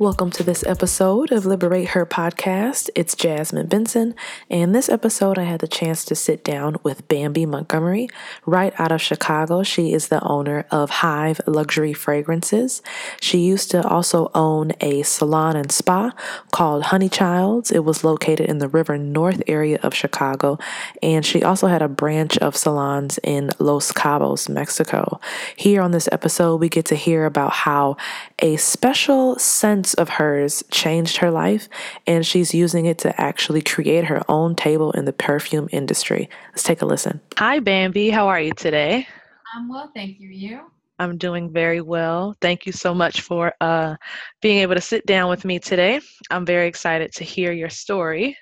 Welcome 0.00 0.30
to 0.32 0.44
this 0.44 0.62
episode 0.62 1.32
of 1.32 1.44
Liberate 1.44 1.88
Her 1.88 2.06
podcast. 2.06 2.88
It's 2.94 3.16
Jasmine 3.16 3.66
Benson, 3.66 4.14
and 4.48 4.72
this 4.72 4.88
episode 4.88 5.38
I 5.38 5.42
had 5.42 5.58
the 5.58 5.66
chance 5.66 6.04
to 6.04 6.14
sit 6.14 6.44
down 6.44 6.76
with 6.84 7.08
Bambi 7.08 7.46
Montgomery 7.46 8.08
right 8.46 8.72
out 8.78 8.92
of 8.92 9.02
Chicago. 9.02 9.64
She 9.64 9.92
is 9.92 10.06
the 10.06 10.22
owner 10.22 10.66
of 10.70 10.88
Hive 10.90 11.40
Luxury 11.48 11.92
Fragrances. 11.92 12.80
She 13.20 13.38
used 13.38 13.72
to 13.72 13.84
also 13.84 14.30
own 14.36 14.70
a 14.80 15.02
salon 15.02 15.56
and 15.56 15.72
spa 15.72 16.12
called 16.52 16.84
Honey 16.84 17.08
Childs. 17.08 17.72
It 17.72 17.84
was 17.84 18.04
located 18.04 18.48
in 18.48 18.58
the 18.58 18.68
River 18.68 18.98
North 18.98 19.42
area 19.48 19.80
of 19.82 19.94
Chicago, 19.94 20.60
and 21.02 21.26
she 21.26 21.42
also 21.42 21.66
had 21.66 21.82
a 21.82 21.88
branch 21.88 22.38
of 22.38 22.56
salons 22.56 23.18
in 23.24 23.50
Los 23.58 23.90
Cabos, 23.90 24.48
Mexico. 24.48 25.18
Here 25.56 25.82
on 25.82 25.90
this 25.90 26.08
episode, 26.12 26.60
we 26.60 26.68
get 26.68 26.84
to 26.84 26.94
hear 26.94 27.26
about 27.26 27.50
how 27.50 27.96
a 28.38 28.56
special 28.58 29.36
sense 29.40 29.87
of 29.94 30.08
hers 30.08 30.62
changed 30.70 31.18
her 31.18 31.30
life, 31.30 31.68
and 32.06 32.26
she's 32.26 32.54
using 32.54 32.86
it 32.86 32.98
to 32.98 33.20
actually 33.20 33.62
create 33.62 34.04
her 34.04 34.22
own 34.28 34.54
table 34.54 34.92
in 34.92 35.04
the 35.04 35.12
perfume 35.12 35.68
industry. 35.72 36.28
Let's 36.50 36.62
take 36.62 36.82
a 36.82 36.86
listen. 36.86 37.20
Hi, 37.36 37.60
Bambi. 37.60 38.10
How 38.10 38.28
are 38.28 38.40
you 38.40 38.52
today? 38.52 39.06
I'm 39.54 39.68
well, 39.68 39.90
thank 39.94 40.20
you. 40.20 40.28
You? 40.28 40.60
I'm 40.98 41.16
doing 41.16 41.52
very 41.52 41.80
well. 41.80 42.36
Thank 42.40 42.66
you 42.66 42.72
so 42.72 42.92
much 42.92 43.20
for 43.20 43.54
uh, 43.60 43.96
being 44.42 44.58
able 44.58 44.74
to 44.74 44.80
sit 44.80 45.06
down 45.06 45.30
with 45.30 45.44
me 45.44 45.58
today. 45.58 46.00
I'm 46.30 46.44
very 46.44 46.66
excited 46.66 47.12
to 47.14 47.24
hear 47.24 47.52
your 47.52 47.70
story. 47.70 48.36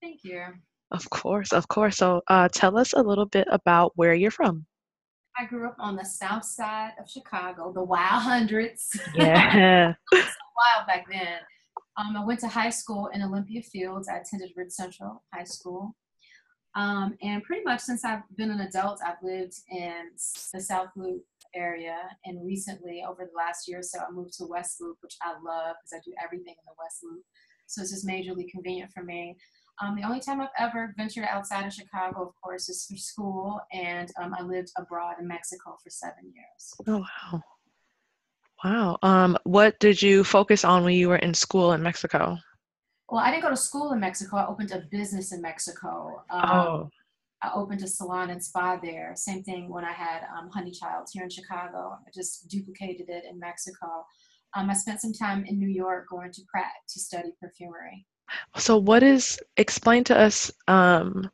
Thank 0.00 0.20
you. 0.22 0.42
Of 0.90 1.08
course, 1.10 1.52
of 1.52 1.68
course. 1.68 1.96
So, 1.96 2.22
uh, 2.28 2.48
tell 2.52 2.78
us 2.78 2.92
a 2.92 3.02
little 3.02 3.26
bit 3.26 3.48
about 3.50 3.92
where 3.96 4.14
you're 4.14 4.30
from. 4.30 4.66
I 5.38 5.44
grew 5.44 5.68
up 5.68 5.76
on 5.78 5.94
the 5.94 6.04
south 6.04 6.44
side 6.44 6.92
of 7.00 7.08
Chicago, 7.08 7.72
the 7.72 7.82
Wild 7.82 8.22
Hundreds. 8.22 8.88
Yeah. 9.14 9.94
wild 10.12 10.86
back 10.88 11.06
then. 11.08 11.38
Um, 11.96 12.16
I 12.16 12.24
went 12.24 12.40
to 12.40 12.48
high 12.48 12.70
school 12.70 13.08
in 13.12 13.22
Olympia 13.22 13.62
Fields. 13.62 14.08
I 14.08 14.18
attended 14.18 14.50
Rich 14.56 14.72
Central 14.72 15.22
High 15.32 15.44
School. 15.44 15.94
Um, 16.74 17.16
and 17.22 17.42
pretty 17.42 17.62
much 17.64 17.80
since 17.80 18.04
I've 18.04 18.22
been 18.36 18.50
an 18.50 18.60
adult, 18.60 19.00
I've 19.04 19.22
lived 19.22 19.54
in 19.70 20.10
the 20.52 20.60
South 20.60 20.90
Loop 20.96 21.22
area. 21.54 21.96
And 22.24 22.44
recently, 22.44 23.04
over 23.08 23.24
the 23.24 23.36
last 23.36 23.68
year 23.68 23.78
or 23.78 23.82
so, 23.82 23.98
I 24.00 24.10
moved 24.10 24.34
to 24.38 24.46
West 24.46 24.80
Loop, 24.80 24.96
which 25.00 25.16
I 25.22 25.30
love 25.32 25.76
because 25.82 25.92
I 25.94 26.00
do 26.04 26.14
everything 26.22 26.54
in 26.58 26.66
the 26.66 26.74
West 26.82 27.00
Loop. 27.04 27.22
So 27.66 27.82
it's 27.82 27.90
just 27.92 28.06
majorly 28.06 28.48
convenient 28.50 28.90
for 28.92 29.04
me. 29.04 29.36
Um, 29.80 29.94
the 29.96 30.02
only 30.02 30.20
time 30.20 30.40
I've 30.40 30.48
ever 30.58 30.94
ventured 30.96 31.26
outside 31.28 31.66
of 31.66 31.72
Chicago, 31.72 32.22
of 32.22 32.34
course, 32.42 32.68
is 32.68 32.84
for 32.86 32.96
school. 32.96 33.60
And 33.72 34.10
um, 34.20 34.34
I 34.38 34.42
lived 34.42 34.72
abroad 34.76 35.16
in 35.20 35.28
Mexico 35.28 35.76
for 35.82 35.90
seven 35.90 36.32
years. 36.34 36.74
Oh, 36.86 37.04
wow. 37.32 37.42
Wow. 38.64 38.98
Um, 39.02 39.38
what 39.44 39.78
did 39.78 40.02
you 40.02 40.24
focus 40.24 40.64
on 40.64 40.84
when 40.84 40.94
you 40.94 41.08
were 41.08 41.16
in 41.16 41.32
school 41.32 41.72
in 41.72 41.82
Mexico? 41.82 42.36
Well, 43.08 43.20
I 43.20 43.30
didn't 43.30 43.44
go 43.44 43.50
to 43.50 43.56
school 43.56 43.92
in 43.92 44.00
Mexico. 44.00 44.36
I 44.36 44.46
opened 44.46 44.72
a 44.72 44.80
business 44.90 45.32
in 45.32 45.40
Mexico. 45.40 46.22
Um, 46.28 46.50
oh. 46.50 46.90
I 47.40 47.52
opened 47.54 47.82
a 47.82 47.86
salon 47.86 48.30
and 48.30 48.42
spa 48.42 48.78
there. 48.82 49.12
Same 49.14 49.44
thing 49.44 49.68
when 49.68 49.84
I 49.84 49.92
had 49.92 50.22
um, 50.36 50.50
Honey 50.50 50.72
Child 50.72 51.06
here 51.12 51.22
in 51.22 51.30
Chicago. 51.30 51.96
I 52.04 52.10
just 52.12 52.48
duplicated 52.48 53.08
it 53.08 53.24
in 53.30 53.38
Mexico. 53.38 54.04
Um, 54.56 54.68
I 54.70 54.74
spent 54.74 55.00
some 55.00 55.12
time 55.12 55.44
in 55.44 55.58
New 55.58 55.68
York 55.68 56.08
going 56.10 56.32
to 56.32 56.42
Pratt 56.50 56.72
to 56.88 56.98
study 56.98 57.32
perfumery. 57.40 58.06
So, 58.56 58.76
what 58.76 59.02
is, 59.02 59.38
explain 59.56 60.04
to 60.04 60.18
us 60.18 60.50
um, 60.66 61.30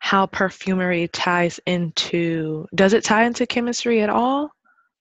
how 0.00 0.26
perfumery 0.26 1.08
ties 1.08 1.58
into, 1.66 2.66
does 2.74 2.92
it 2.92 3.04
tie 3.04 3.24
into 3.24 3.46
chemistry 3.46 4.02
at 4.02 4.10
all? 4.10 4.50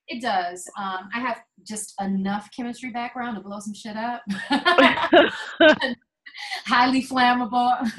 It 0.07 0.21
does. 0.21 0.69
Um, 0.77 1.09
I 1.13 1.19
have 1.19 1.41
just 1.67 1.93
enough 1.99 2.49
chemistry 2.55 2.91
background 2.91 3.37
to 3.37 3.43
blow 3.43 3.59
some 3.59 3.73
shit 3.73 3.97
up. 3.97 4.21
Highly 6.67 7.03
flammable. 7.03 7.91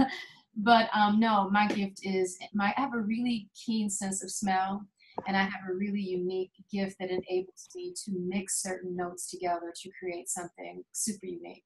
but 0.57 0.89
um, 0.95 1.19
no, 1.19 1.51
my 1.51 1.67
gift 1.67 2.01
is 2.03 2.39
my. 2.55 2.73
I 2.77 2.81
have 2.81 2.95
a 2.95 3.01
really 3.01 3.49
keen 3.65 3.91
sense 3.91 4.23
of 4.23 4.31
smell, 4.31 4.83
and 5.27 5.37
I 5.37 5.43
have 5.43 5.63
a 5.69 5.75
really 5.75 6.01
unique 6.01 6.53
gift 6.73 6.97
that 7.01 7.11
enables 7.11 7.69
me 7.75 7.93
to 8.05 8.13
mix 8.13 8.63
certain 8.63 8.95
notes 8.95 9.29
together 9.31 9.73
to 9.75 9.91
create 10.01 10.29
something 10.29 10.85
super 10.93 11.27
unique. 11.27 11.65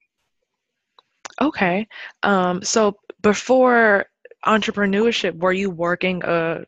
Okay. 1.40 1.86
Um, 2.22 2.62
so 2.62 2.96
before 3.22 4.06
entrepreneurship, 4.46 5.38
were 5.38 5.52
you 5.52 5.70
working 5.70 6.22
a 6.24 6.64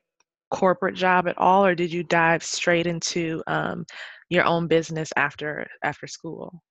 corporate 0.50 0.94
job 0.94 1.27
at 1.27 1.38
all, 1.38 1.65
or 1.65 1.75
did 1.75 1.93
you 1.93 2.03
dive 2.05 2.43
straight 2.43 2.87
into 2.87 3.43
um, 3.47 3.84
your 4.28 4.44
own 4.44 4.69
business 4.69 5.12
after 5.16 5.66
after 5.82 6.06
school? 6.06 6.62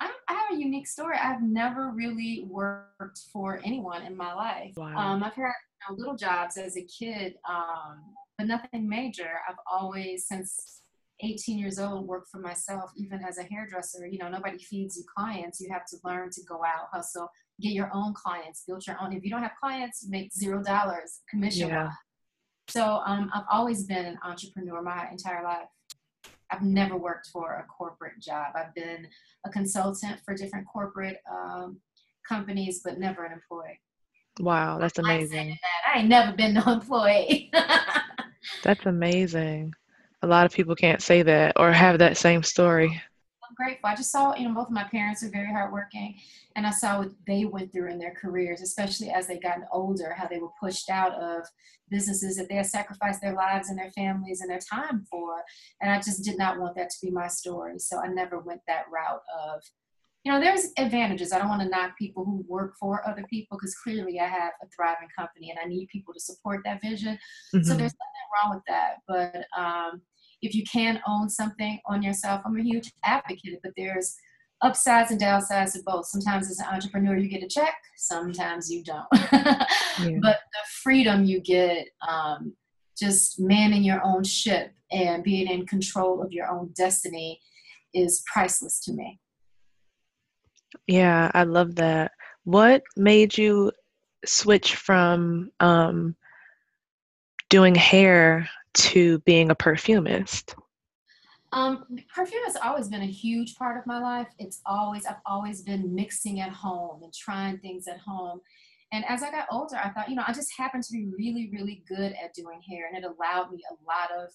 I, 0.00 0.10
I, 0.28 0.34
have 0.34 0.56
a 0.56 0.60
unique 0.60 0.86
story. 0.86 1.16
I've 1.20 1.42
never 1.42 1.90
really 1.90 2.46
worked 2.48 3.20
for 3.32 3.60
anyone 3.64 4.02
in 4.02 4.16
my 4.16 4.32
life. 4.32 4.74
Wow. 4.76 4.96
Um, 4.96 5.24
I've 5.24 5.34
had 5.34 5.42
you 5.42 5.90
know, 5.90 5.96
little 5.96 6.16
jobs 6.16 6.56
as 6.56 6.76
a 6.76 6.84
kid, 6.84 7.34
um, 7.48 8.02
but 8.36 8.46
nothing 8.46 8.88
major. 8.88 9.40
I've 9.48 9.56
always, 9.70 10.26
since 10.26 10.82
18 11.20 11.58
years 11.58 11.78
old, 11.78 12.06
work 12.06 12.26
for 12.30 12.38
myself. 12.38 12.90
Even 12.96 13.22
as 13.24 13.38
a 13.38 13.42
hairdresser, 13.42 14.06
you 14.06 14.18
know, 14.18 14.28
nobody 14.28 14.58
feeds 14.58 14.96
you 14.96 15.04
clients. 15.16 15.60
You 15.60 15.68
have 15.72 15.84
to 15.86 15.96
learn 16.04 16.30
to 16.30 16.42
go 16.44 16.62
out, 16.64 16.88
hustle, 16.92 17.30
get 17.60 17.72
your 17.72 17.90
own 17.92 18.14
clients, 18.14 18.64
build 18.66 18.86
your 18.86 18.96
own. 19.00 19.12
If 19.12 19.24
you 19.24 19.30
don't 19.30 19.42
have 19.42 19.56
clients, 19.60 20.04
you 20.04 20.10
make 20.10 20.32
zero 20.32 20.62
dollars 20.62 21.20
commission. 21.28 21.68
Yeah. 21.68 21.90
So 22.68 23.00
um, 23.06 23.30
I've 23.34 23.46
always 23.50 23.84
been 23.84 24.04
an 24.04 24.18
entrepreneur 24.22 24.82
my 24.82 25.08
entire 25.10 25.42
life. 25.42 25.68
I've 26.50 26.62
never 26.62 26.96
worked 26.96 27.28
for 27.28 27.54
a 27.54 27.66
corporate 27.66 28.20
job. 28.20 28.52
I've 28.54 28.74
been 28.74 29.06
a 29.44 29.50
consultant 29.50 30.20
for 30.24 30.34
different 30.34 30.66
corporate 30.66 31.18
um, 31.30 31.80
companies, 32.26 32.80
but 32.84 32.98
never 32.98 33.24
an 33.24 33.32
employee. 33.32 33.80
Wow, 34.40 34.78
that's 34.78 34.98
amazing. 34.98 35.48
That. 35.48 35.94
I 35.94 35.98
ain't 36.00 36.08
never 36.08 36.36
been 36.36 36.54
no 36.54 36.62
employee. 36.66 37.50
that's 38.62 38.86
amazing. 38.86 39.74
A 40.22 40.26
lot 40.26 40.46
of 40.46 40.52
people 40.52 40.74
can't 40.74 41.02
say 41.02 41.22
that 41.22 41.52
or 41.56 41.72
have 41.72 41.98
that 41.98 42.16
same 42.16 42.42
story 42.42 43.00
I'm 43.48 43.54
grateful. 43.54 43.88
I 43.88 43.94
just 43.94 44.12
saw, 44.12 44.34
you 44.34 44.46
know, 44.46 44.54
both 44.54 44.66
of 44.66 44.72
my 44.74 44.84
parents 44.84 45.22
are 45.22 45.30
very 45.30 45.50
hardworking, 45.50 46.16
and 46.54 46.66
I 46.66 46.70
saw 46.70 46.98
what 46.98 47.12
they 47.26 47.44
went 47.44 47.72
through 47.72 47.90
in 47.90 47.98
their 47.98 48.14
careers, 48.14 48.60
especially 48.60 49.10
as 49.10 49.26
they 49.26 49.38
gotten 49.38 49.64
older, 49.72 50.12
how 50.12 50.26
they 50.26 50.38
were 50.38 50.50
pushed 50.60 50.90
out 50.90 51.14
of 51.14 51.46
businesses 51.90 52.36
that 52.36 52.48
they 52.48 52.56
had 52.56 52.66
sacrificed 52.66 53.22
their 53.22 53.34
lives 53.34 53.70
and 53.70 53.78
their 53.78 53.90
families 53.92 54.40
and 54.40 54.50
their 54.50 54.60
time 54.60 55.04
for. 55.10 55.36
And 55.80 55.90
I 55.90 55.96
just 55.96 56.24
did 56.24 56.36
not 56.36 56.58
want 56.58 56.76
that 56.76 56.90
to 56.90 56.96
be 57.02 57.10
my 57.10 57.28
story. 57.28 57.78
So 57.78 57.98
I 57.98 58.08
never 58.08 58.38
went 58.38 58.60
that 58.66 58.84
route 58.92 59.22
of, 59.46 59.62
you 60.24 60.32
know, 60.32 60.40
there's 60.40 60.66
advantages. 60.76 61.32
I 61.32 61.38
don't 61.38 61.48
want 61.48 61.62
to 61.62 61.68
knock 61.68 61.96
people 61.96 62.24
who 62.24 62.44
work 62.46 62.74
for 62.78 63.08
other 63.08 63.24
people 63.30 63.56
because 63.56 63.74
clearly 63.76 64.20
I 64.20 64.26
have 64.26 64.52
a 64.62 64.66
thriving 64.74 65.08
company 65.16 65.50
and 65.50 65.58
I 65.58 65.66
need 65.66 65.88
people 65.88 66.12
to 66.12 66.20
support 66.20 66.60
that 66.64 66.82
vision. 66.82 67.18
Mm-hmm. 67.54 67.62
So 67.62 67.74
there's 67.74 67.94
nothing 67.94 68.28
wrong 68.34 68.54
with 68.54 68.64
that. 68.68 68.96
But 69.06 69.46
um, 69.58 70.02
if 70.42 70.54
you 70.54 70.62
can 70.70 71.00
own 71.06 71.28
something 71.28 71.78
on 71.86 72.02
yourself, 72.02 72.42
I'm 72.44 72.58
a 72.58 72.62
huge 72.62 72.92
advocate, 73.04 73.60
but 73.62 73.72
there's 73.76 74.16
upsides 74.62 75.10
and 75.10 75.20
downsides 75.20 75.72
to 75.72 75.82
both. 75.84 76.06
Sometimes 76.06 76.50
as 76.50 76.58
an 76.58 76.66
entrepreneur, 76.66 77.16
you 77.16 77.28
get 77.28 77.42
a 77.42 77.48
check, 77.48 77.74
sometimes 77.96 78.70
you 78.70 78.82
don't. 78.82 79.06
yeah. 79.12 80.18
But 80.20 80.38
the 80.52 80.64
freedom 80.82 81.24
you 81.24 81.40
get, 81.40 81.88
um, 82.06 82.54
just 82.98 83.38
manning 83.38 83.84
your 83.84 84.02
own 84.04 84.24
ship 84.24 84.72
and 84.90 85.22
being 85.22 85.46
in 85.46 85.66
control 85.66 86.22
of 86.22 86.32
your 86.32 86.48
own 86.48 86.72
destiny 86.76 87.40
is 87.94 88.22
priceless 88.32 88.80
to 88.80 88.92
me. 88.92 89.20
Yeah, 90.86 91.30
I 91.34 91.44
love 91.44 91.76
that. 91.76 92.12
What 92.44 92.82
made 92.96 93.38
you 93.38 93.72
switch 94.24 94.74
from 94.74 95.50
um, 95.60 96.16
doing 97.48 97.74
hair 97.74 98.48
to 98.78 99.18
being 99.20 99.50
a 99.50 99.54
perfumist? 99.54 100.54
Um, 101.52 101.84
perfume 102.14 102.44
has 102.44 102.56
always 102.56 102.88
been 102.88 103.02
a 103.02 103.06
huge 103.06 103.56
part 103.56 103.78
of 103.78 103.86
my 103.86 104.00
life. 104.00 104.28
It's 104.38 104.60
always, 104.66 105.06
I've 105.06 105.16
always 105.24 105.62
been 105.62 105.94
mixing 105.94 106.40
at 106.40 106.50
home 106.50 107.02
and 107.02 107.12
trying 107.12 107.58
things 107.58 107.88
at 107.88 107.98
home. 107.98 108.40
And 108.92 109.04
as 109.08 109.22
I 109.22 109.30
got 109.30 109.46
older, 109.50 109.76
I 109.76 109.90
thought, 109.90 110.08
you 110.08 110.16
know, 110.16 110.24
I 110.26 110.32
just 110.32 110.50
happened 110.56 110.82
to 110.84 110.92
be 110.92 111.08
really, 111.16 111.50
really 111.52 111.82
good 111.88 112.14
at 112.22 112.34
doing 112.34 112.60
hair, 112.68 112.88
and 112.88 112.96
it 112.96 113.06
allowed 113.06 113.50
me 113.50 113.62
a 113.70 113.74
lot 113.86 114.10
of 114.22 114.30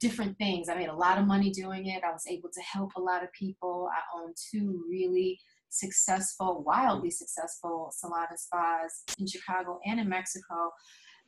different 0.00 0.36
things. 0.38 0.68
I 0.68 0.74
made 0.74 0.88
a 0.88 0.94
lot 0.94 1.18
of 1.18 1.26
money 1.26 1.50
doing 1.50 1.86
it. 1.86 2.02
I 2.04 2.10
was 2.12 2.26
able 2.28 2.50
to 2.52 2.60
help 2.60 2.90
a 2.96 3.00
lot 3.00 3.22
of 3.22 3.32
people. 3.32 3.88
I 3.92 4.18
own 4.18 4.34
two 4.50 4.84
really 4.88 5.38
successful, 5.70 6.62
wildly 6.64 7.10
successful 7.10 7.90
salon 7.92 8.26
spas 8.36 9.04
in 9.18 9.26
Chicago 9.26 9.80
and 9.84 10.00
in 10.00 10.08
Mexico, 10.08 10.70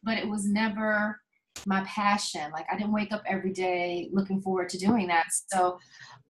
but 0.03 0.19
it 0.19 0.29
was 0.29 0.47
never 0.47 1.21
my 1.67 1.83
passion. 1.85 2.51
Like 2.53 2.67
I 2.71 2.77
didn't 2.77 2.93
wake 2.93 3.13
up 3.13 3.23
every 3.27 3.53
day 3.53 4.09
looking 4.13 4.41
forward 4.41 4.69
to 4.71 4.79
doing 4.79 5.07
that. 5.09 5.27
So 5.53 5.79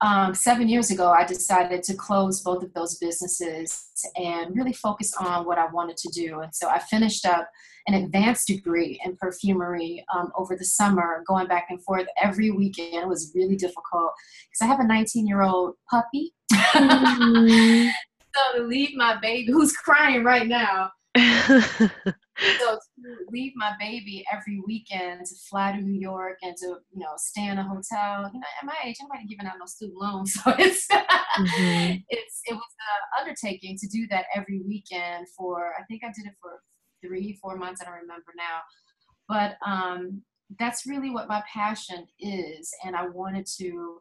um, 0.00 0.34
seven 0.34 0.69
years 0.69 0.90
ago, 0.90 1.11
I 1.11 1.25
decided 1.25 1.82
to 1.84 1.94
close 1.94 2.43
both 2.43 2.62
of 2.62 2.73
those 2.75 2.99
businesses 2.99 3.88
and 4.17 4.55
really 4.55 4.75
focus 4.75 5.14
on 5.17 5.46
what 5.46 5.58
I 5.58 5.67
wanted 5.67 5.96
to 5.99 6.08
do. 6.11 6.40
And 6.40 6.55
so 6.55 6.69
I 6.69 6.78
finished 6.78 7.25
up 7.25 7.49
an 7.87 7.94
advanced 7.94 8.49
degree 8.49 9.00
in 9.05 9.17
perfumery 9.17 10.05
um, 10.14 10.32
over 10.37 10.56
the 10.56 10.64
summer, 10.64 11.23
going 11.26 11.46
back 11.46 11.69
and 11.70 11.82
forth 11.82 12.06
every 12.23 12.50
weekend. 12.50 12.94
It 12.94 13.08
was 13.08 13.32
really 13.34 13.56
difficult 13.56 14.12
because 14.50 14.62
I 14.62 14.67
have 14.67 14.81
a 14.81 14.87
19 14.87 15.26
year 15.26 15.43
old 15.43 15.75
puppy 15.90 16.32
Mm. 16.76 17.90
so 18.34 18.58
to 18.58 18.64
leave 18.64 18.94
my 18.94 19.17
baby, 19.20 19.50
who's 19.50 19.73
crying 19.73 20.25
right 20.25 20.46
now, 20.46 20.90
so 22.58 22.74
to 22.74 22.78
leave 23.30 23.52
my 23.56 23.72
baby 23.78 24.24
every 24.32 24.60
weekend 24.66 25.24
to 25.24 25.34
fly 25.48 25.72
to 25.72 25.80
New 25.80 25.98
York 25.98 26.38
and 26.42 26.54
to 26.56 26.66
you 26.92 27.00
know 27.00 27.14
stay 27.16 27.46
in 27.46 27.58
a 27.58 27.62
hotel. 27.62 28.30
You 28.32 28.40
know, 28.40 28.46
at 28.60 28.66
my 28.66 28.74
age, 28.84 28.96
I'm 29.00 29.08
not 29.08 29.26
giving 29.28 29.46
out 29.46 29.54
no 29.58 29.66
student 29.66 29.98
loans, 29.98 30.34
so 30.44 30.52
it's 30.58 30.86
mm-hmm. 30.88 31.96
it's 32.08 32.40
it 32.46 32.54
was 32.54 32.62
an 32.62 33.20
undertaking 33.20 33.76
to 33.78 33.88
do 33.88 34.06
that 34.08 34.26
every 34.34 34.60
weekend 34.66 35.26
for. 35.36 35.72
I 35.78 35.84
think 35.84 36.02
I 36.04 36.08
did 36.08 36.26
it 36.26 36.34
for 36.40 36.60
three, 37.04 37.38
four 37.40 37.56
months. 37.56 37.80
I 37.80 37.84
don't 37.86 37.94
remember 37.94 38.32
now, 38.36 38.60
but 39.28 39.56
um, 39.66 40.22
that's 40.58 40.86
really 40.86 41.10
what 41.10 41.28
my 41.28 41.42
passion 41.52 42.06
is, 42.20 42.70
and 42.84 42.94
I 42.94 43.08
wanted 43.08 43.46
to 43.58 44.00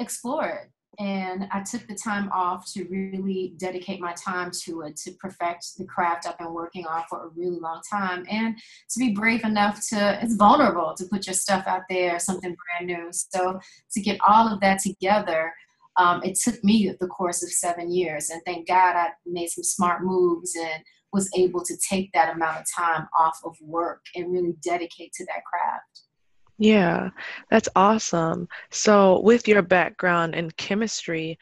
explore 0.00 0.46
it 0.46 0.70
and 0.98 1.46
I 1.52 1.62
took 1.62 1.86
the 1.86 1.94
time 1.94 2.28
off 2.32 2.70
to 2.72 2.84
really 2.84 3.54
dedicate 3.56 4.00
my 4.00 4.14
time 4.14 4.50
to 4.64 4.82
it, 4.82 4.96
to 4.98 5.12
perfect 5.12 5.78
the 5.78 5.84
craft 5.84 6.26
I've 6.26 6.38
been 6.38 6.52
working 6.52 6.86
on 6.86 7.04
for 7.08 7.26
a 7.26 7.28
really 7.28 7.60
long 7.60 7.80
time, 7.88 8.24
and 8.28 8.56
to 8.56 8.98
be 8.98 9.12
brave 9.12 9.44
enough 9.44 9.80
to, 9.90 10.18
it's 10.22 10.34
vulnerable 10.34 10.94
to 10.96 11.04
put 11.06 11.26
your 11.26 11.34
stuff 11.34 11.66
out 11.66 11.82
there, 11.88 12.18
something 12.18 12.56
brand 12.78 12.86
new. 12.86 13.10
So 13.12 13.60
to 13.92 14.00
get 14.00 14.18
all 14.26 14.52
of 14.52 14.60
that 14.60 14.80
together, 14.80 15.52
um, 15.96 16.22
it 16.24 16.38
took 16.42 16.62
me 16.64 16.92
the 17.00 17.06
course 17.06 17.42
of 17.42 17.50
seven 17.50 17.92
years, 17.92 18.30
and 18.30 18.40
thank 18.44 18.66
God 18.66 18.96
I 18.96 19.10
made 19.26 19.48
some 19.48 19.64
smart 19.64 20.02
moves 20.02 20.56
and 20.56 20.82
was 21.12 21.30
able 21.36 21.64
to 21.64 21.76
take 21.88 22.12
that 22.12 22.34
amount 22.34 22.58
of 22.58 22.66
time 22.76 23.08
off 23.18 23.38
of 23.44 23.56
work 23.60 24.02
and 24.14 24.32
really 24.32 24.54
dedicate 24.62 25.12
to 25.14 25.24
that 25.26 25.42
craft. 25.44 26.07
Yeah, 26.58 27.10
that's 27.50 27.68
awesome. 27.76 28.48
So, 28.70 29.20
with 29.20 29.46
your 29.46 29.62
background 29.62 30.34
in 30.34 30.50
chemistry, 30.52 31.38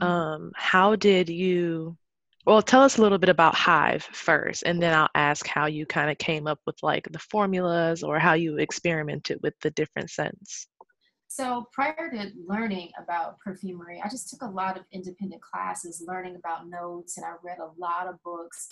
mm-hmm. 0.00 0.06
um, 0.06 0.52
how 0.54 0.94
did 0.94 1.28
you? 1.30 1.96
Well, 2.44 2.62
tell 2.62 2.82
us 2.82 2.98
a 2.98 3.02
little 3.02 3.18
bit 3.18 3.28
about 3.28 3.54
Hive 3.54 4.04
first, 4.04 4.62
and 4.64 4.82
then 4.82 4.94
I'll 4.94 5.08
ask 5.14 5.46
how 5.46 5.66
you 5.66 5.86
kind 5.86 6.10
of 6.10 6.18
came 6.18 6.46
up 6.46 6.60
with 6.66 6.76
like 6.82 7.08
the 7.10 7.18
formulas 7.18 8.02
or 8.02 8.18
how 8.18 8.34
you 8.34 8.58
experimented 8.58 9.38
with 9.42 9.54
the 9.60 9.70
different 9.70 10.10
scents. 10.10 10.66
So, 11.28 11.66
prior 11.72 12.10
to 12.10 12.30
learning 12.46 12.90
about 13.02 13.38
perfumery, 13.40 14.02
I 14.04 14.08
just 14.08 14.28
took 14.30 14.42
a 14.42 14.50
lot 14.50 14.76
of 14.76 14.84
independent 14.92 15.40
classes 15.42 16.04
learning 16.06 16.36
about 16.36 16.68
notes, 16.68 17.16
and 17.16 17.24
I 17.24 17.32
read 17.42 17.58
a 17.58 17.70
lot 17.78 18.06
of 18.06 18.22
books 18.22 18.68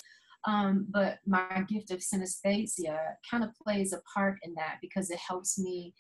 um, 0.47 0.87
but 0.91 1.19
my 1.27 1.65
gift 1.69 1.91
of 1.91 1.99
synesthesia 1.99 2.99
kind 3.29 3.45
of 3.45 3.51
plays 3.55 3.93
a 3.93 4.01
part 4.13 4.39
in 4.43 4.55
that 4.55 4.79
because 4.81 5.11
it 5.11 5.19
helps 5.19 5.59
me 5.59 5.93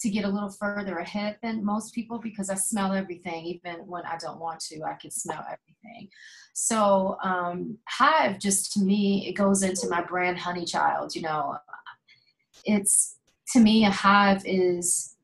to 0.00 0.10
get 0.10 0.24
a 0.24 0.28
little 0.28 0.50
further 0.50 0.98
ahead 0.98 1.38
than 1.42 1.64
most 1.64 1.94
people 1.94 2.18
because 2.18 2.50
I 2.50 2.56
smell 2.56 2.92
everything, 2.92 3.44
even 3.44 3.86
when 3.86 4.04
I 4.04 4.16
don't 4.16 4.40
want 4.40 4.60
to, 4.60 4.82
I 4.82 4.94
can 4.94 5.10
smell 5.10 5.44
everything. 5.46 6.08
So, 6.52 7.16
um, 7.22 7.78
Hive 7.88 8.38
just 8.38 8.72
to 8.72 8.80
me, 8.80 9.28
it 9.28 9.32
goes 9.32 9.62
into 9.62 9.88
my 9.88 10.02
brand 10.02 10.38
Honey 10.38 10.64
Child. 10.64 11.14
You 11.14 11.22
know, 11.22 11.58
it's 12.64 13.16
to 13.52 13.60
me, 13.60 13.84
a 13.84 13.90
hive 13.90 14.42
is 14.44 15.16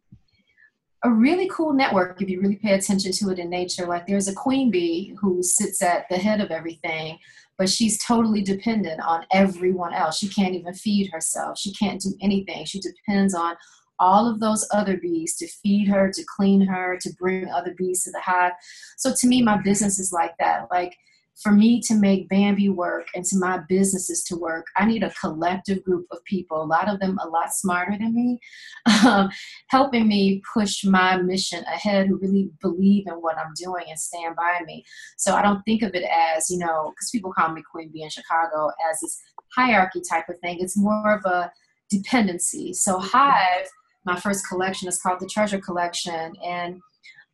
a 1.02 1.10
really 1.10 1.48
cool 1.48 1.72
network 1.72 2.20
if 2.20 2.28
you 2.28 2.40
really 2.40 2.56
pay 2.56 2.74
attention 2.74 3.12
to 3.12 3.30
it 3.30 3.38
in 3.38 3.48
nature. 3.48 3.86
Like, 3.86 4.06
there's 4.06 4.28
a 4.28 4.34
queen 4.34 4.70
bee 4.70 5.14
who 5.18 5.42
sits 5.42 5.82
at 5.82 6.08
the 6.10 6.16
head 6.16 6.40
of 6.40 6.50
everything, 6.50 7.18
but 7.60 7.68
she's 7.68 8.02
totally 8.02 8.40
dependent 8.40 9.02
on 9.02 9.26
everyone 9.32 9.92
else. 9.92 10.16
She 10.16 10.30
can't 10.30 10.54
even 10.54 10.72
feed 10.72 11.10
herself. 11.12 11.58
She 11.58 11.74
can't 11.74 12.00
do 12.00 12.14
anything. 12.22 12.64
She 12.64 12.80
depends 12.80 13.34
on 13.34 13.54
all 13.98 14.26
of 14.26 14.40
those 14.40 14.66
other 14.72 14.96
bees 14.96 15.36
to 15.36 15.46
feed 15.46 15.86
her, 15.88 16.10
to 16.10 16.24
clean 16.36 16.62
her, 16.62 16.96
to 17.02 17.12
bring 17.18 17.50
other 17.50 17.74
bees 17.76 18.02
to 18.04 18.12
the 18.12 18.20
hive. 18.22 18.52
So 18.96 19.12
to 19.14 19.26
me, 19.26 19.42
my 19.42 19.60
business 19.60 19.98
is 19.98 20.10
like 20.10 20.32
that. 20.40 20.68
Like 20.70 20.96
for 21.42 21.52
me 21.52 21.80
to 21.80 21.94
make 21.94 22.28
Bambi 22.28 22.68
work 22.68 23.06
and 23.14 23.24
to 23.24 23.38
my 23.38 23.60
businesses 23.68 24.22
to 24.24 24.36
work, 24.36 24.66
I 24.76 24.84
need 24.84 25.02
a 25.02 25.12
collective 25.20 25.82
group 25.82 26.06
of 26.10 26.22
people, 26.24 26.62
a 26.62 26.64
lot 26.64 26.88
of 26.88 27.00
them 27.00 27.18
a 27.18 27.28
lot 27.28 27.54
smarter 27.54 27.96
than 27.98 28.14
me, 28.14 28.38
um, 29.06 29.30
helping 29.68 30.06
me 30.06 30.42
push 30.52 30.84
my 30.84 31.16
mission 31.16 31.64
ahead, 31.64 32.08
who 32.08 32.18
really 32.18 32.50
believe 32.60 33.06
in 33.06 33.14
what 33.14 33.38
I'm 33.38 33.52
doing 33.56 33.84
and 33.88 33.98
stand 33.98 34.36
by 34.36 34.60
me. 34.66 34.84
So 35.16 35.34
I 35.34 35.42
don't 35.42 35.62
think 35.62 35.82
of 35.82 35.94
it 35.94 36.04
as, 36.04 36.50
you 36.50 36.58
know, 36.58 36.92
because 36.94 37.10
people 37.10 37.32
call 37.32 37.52
me 37.52 37.62
Queen 37.70 37.90
Bee 37.92 38.02
in 38.02 38.10
Chicago, 38.10 38.70
as 38.90 39.00
this 39.00 39.18
hierarchy 39.56 40.02
type 40.08 40.28
of 40.28 40.38
thing. 40.40 40.58
It's 40.60 40.76
more 40.76 41.14
of 41.14 41.24
a 41.24 41.50
dependency. 41.88 42.72
So 42.72 42.98
Hive, 42.98 43.68
my 44.04 44.18
first 44.18 44.46
collection 44.48 44.88
is 44.88 45.00
called 45.00 45.20
the 45.20 45.26
Treasure 45.26 45.60
Collection, 45.60 46.34
and 46.44 46.80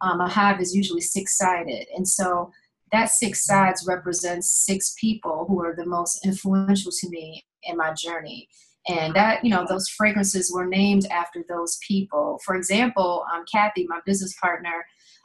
um, 0.00 0.20
a 0.20 0.28
hive 0.28 0.60
is 0.60 0.74
usually 0.74 1.00
six 1.00 1.38
sided. 1.38 1.86
And 1.96 2.06
so 2.06 2.50
that 2.92 3.10
six 3.10 3.44
sides 3.44 3.84
represents 3.86 4.50
six 4.50 4.94
people 4.98 5.46
who 5.48 5.62
are 5.64 5.74
the 5.74 5.86
most 5.86 6.24
influential 6.24 6.92
to 6.92 7.08
me 7.10 7.44
in 7.64 7.76
my 7.76 7.92
journey. 7.92 8.48
And 8.88 9.14
that 9.16 9.44
you 9.44 9.50
know 9.50 9.66
those 9.68 9.88
fragrances 9.88 10.52
were 10.54 10.66
named 10.66 11.06
after 11.10 11.44
those 11.48 11.78
people. 11.86 12.40
For 12.44 12.54
example 12.54 13.24
um, 13.32 13.44
kathy 13.52 13.86
my 13.88 14.00
business 14.06 14.34
partner 14.40 14.84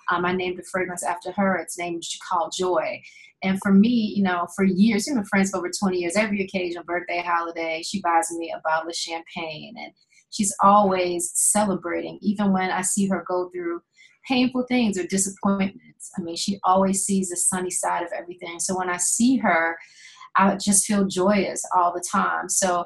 um, 0.10 0.26
i 0.26 0.34
named 0.34 0.60
a 0.60 0.64
fragrance 0.64 1.04
after 1.04 1.32
her. 1.34 1.58
It's 1.58 1.78
named 1.78 2.04
called 2.28 2.54
joy. 2.58 3.02
And 3.44 3.60
for 3.62 3.72
me 3.72 4.14
you 4.16 4.24
know 4.24 4.48
for 4.56 4.66
years 4.66 5.06
we've 5.06 5.16
been 5.16 5.26
friends 5.26 5.52
for 5.52 5.58
over 5.58 5.70
20 5.70 5.98
years. 5.98 6.16
Every 6.16 6.44
occasion 6.44 6.82
birthday 6.86 7.24
holiday 7.24 7.84
she 7.84 8.02
buys 8.02 8.32
me 8.32 8.52
a 8.56 8.62
bottle 8.64 8.90
of 8.90 8.96
champagne. 8.96 9.76
And 9.78 9.94
she's 10.32 10.56
always 10.64 11.32
celebrating 11.36 12.18
even 12.22 12.52
when 12.52 12.72
i 12.72 12.82
see 12.82 13.08
her 13.08 13.24
go 13.28 13.50
through 13.50 13.82
painful 14.28 14.66
things 14.68 14.98
or 14.98 15.06
disappointments. 15.08 16.12
I 16.18 16.22
mean, 16.22 16.36
she 16.36 16.60
always 16.64 17.06
sees 17.06 17.30
the 17.30 17.38
sunny 17.38 17.70
side 17.70 18.04
of 18.04 18.12
everything. 18.18 18.60
So 18.60 18.78
when 18.78 18.90
I 18.90 18.98
see 18.98 19.38
her, 19.38 19.78
I 20.36 20.56
just 20.56 20.86
feel 20.86 21.06
joyous 21.06 21.64
all 21.76 21.94
the 21.94 22.04
time. 22.10 22.50
So 22.50 22.86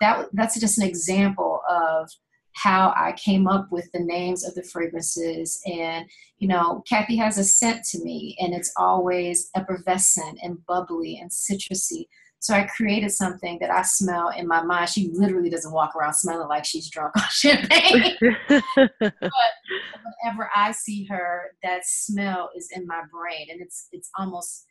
that 0.00 0.26
that's 0.32 0.58
just 0.58 0.78
an 0.78 0.86
example 0.86 1.60
of 1.68 2.08
how 2.54 2.94
I 2.96 3.12
came 3.12 3.48
up 3.48 3.66
with 3.70 3.90
the 3.92 4.00
names 4.00 4.44
of 4.44 4.54
the 4.54 4.62
fragrances. 4.62 5.60
And, 5.66 6.06
you 6.38 6.46
know, 6.46 6.82
Kathy 6.88 7.16
has 7.16 7.36
a 7.36 7.44
scent 7.44 7.84
to 7.90 8.02
me, 8.02 8.36
and 8.40 8.54
it's 8.54 8.72
always 8.76 9.50
effervescent 9.56 10.38
and 10.42 10.64
bubbly 10.66 11.18
and 11.20 11.30
citrusy. 11.30 12.06
So 12.44 12.52
I 12.52 12.64
created 12.64 13.10
something 13.10 13.56
that 13.60 13.70
I 13.70 13.80
smell 13.80 14.28
in 14.28 14.46
my 14.46 14.62
mind. 14.62 14.90
She 14.90 15.08
literally 15.14 15.48
doesn't 15.48 15.72
walk 15.72 15.96
around 15.96 16.12
smelling 16.12 16.46
like 16.46 16.66
she's 16.66 16.90
drunk 16.90 17.16
on 17.16 17.24
champagne. 17.30 18.18
but 18.76 18.92
whenever 19.16 20.50
I 20.54 20.72
see 20.72 21.06
her, 21.06 21.52
that 21.62 21.86
smell 21.86 22.50
is 22.54 22.68
in 22.76 22.86
my 22.86 23.00
brain 23.10 23.46
and 23.50 23.62
it's 23.62 23.88
it's 23.92 24.10
almost 24.18 24.66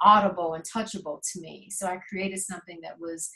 audible 0.00 0.54
and 0.54 0.62
touchable 0.62 1.20
to 1.32 1.40
me. 1.40 1.66
So 1.70 1.88
I 1.88 1.98
created 2.08 2.38
something 2.38 2.78
that 2.84 3.00
was 3.00 3.28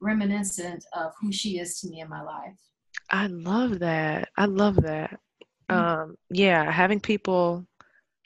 reminiscent 0.00 0.84
of 0.92 1.10
who 1.20 1.32
she 1.32 1.58
is 1.58 1.80
to 1.80 1.88
me 1.88 2.02
in 2.02 2.08
my 2.08 2.22
life. 2.22 2.56
I 3.10 3.26
love 3.26 3.80
that. 3.80 4.28
I 4.36 4.44
love 4.44 4.76
that. 4.76 5.18
Mm-hmm. 5.68 5.74
Um, 5.74 6.14
yeah, 6.30 6.70
having 6.70 7.00
people 7.00 7.66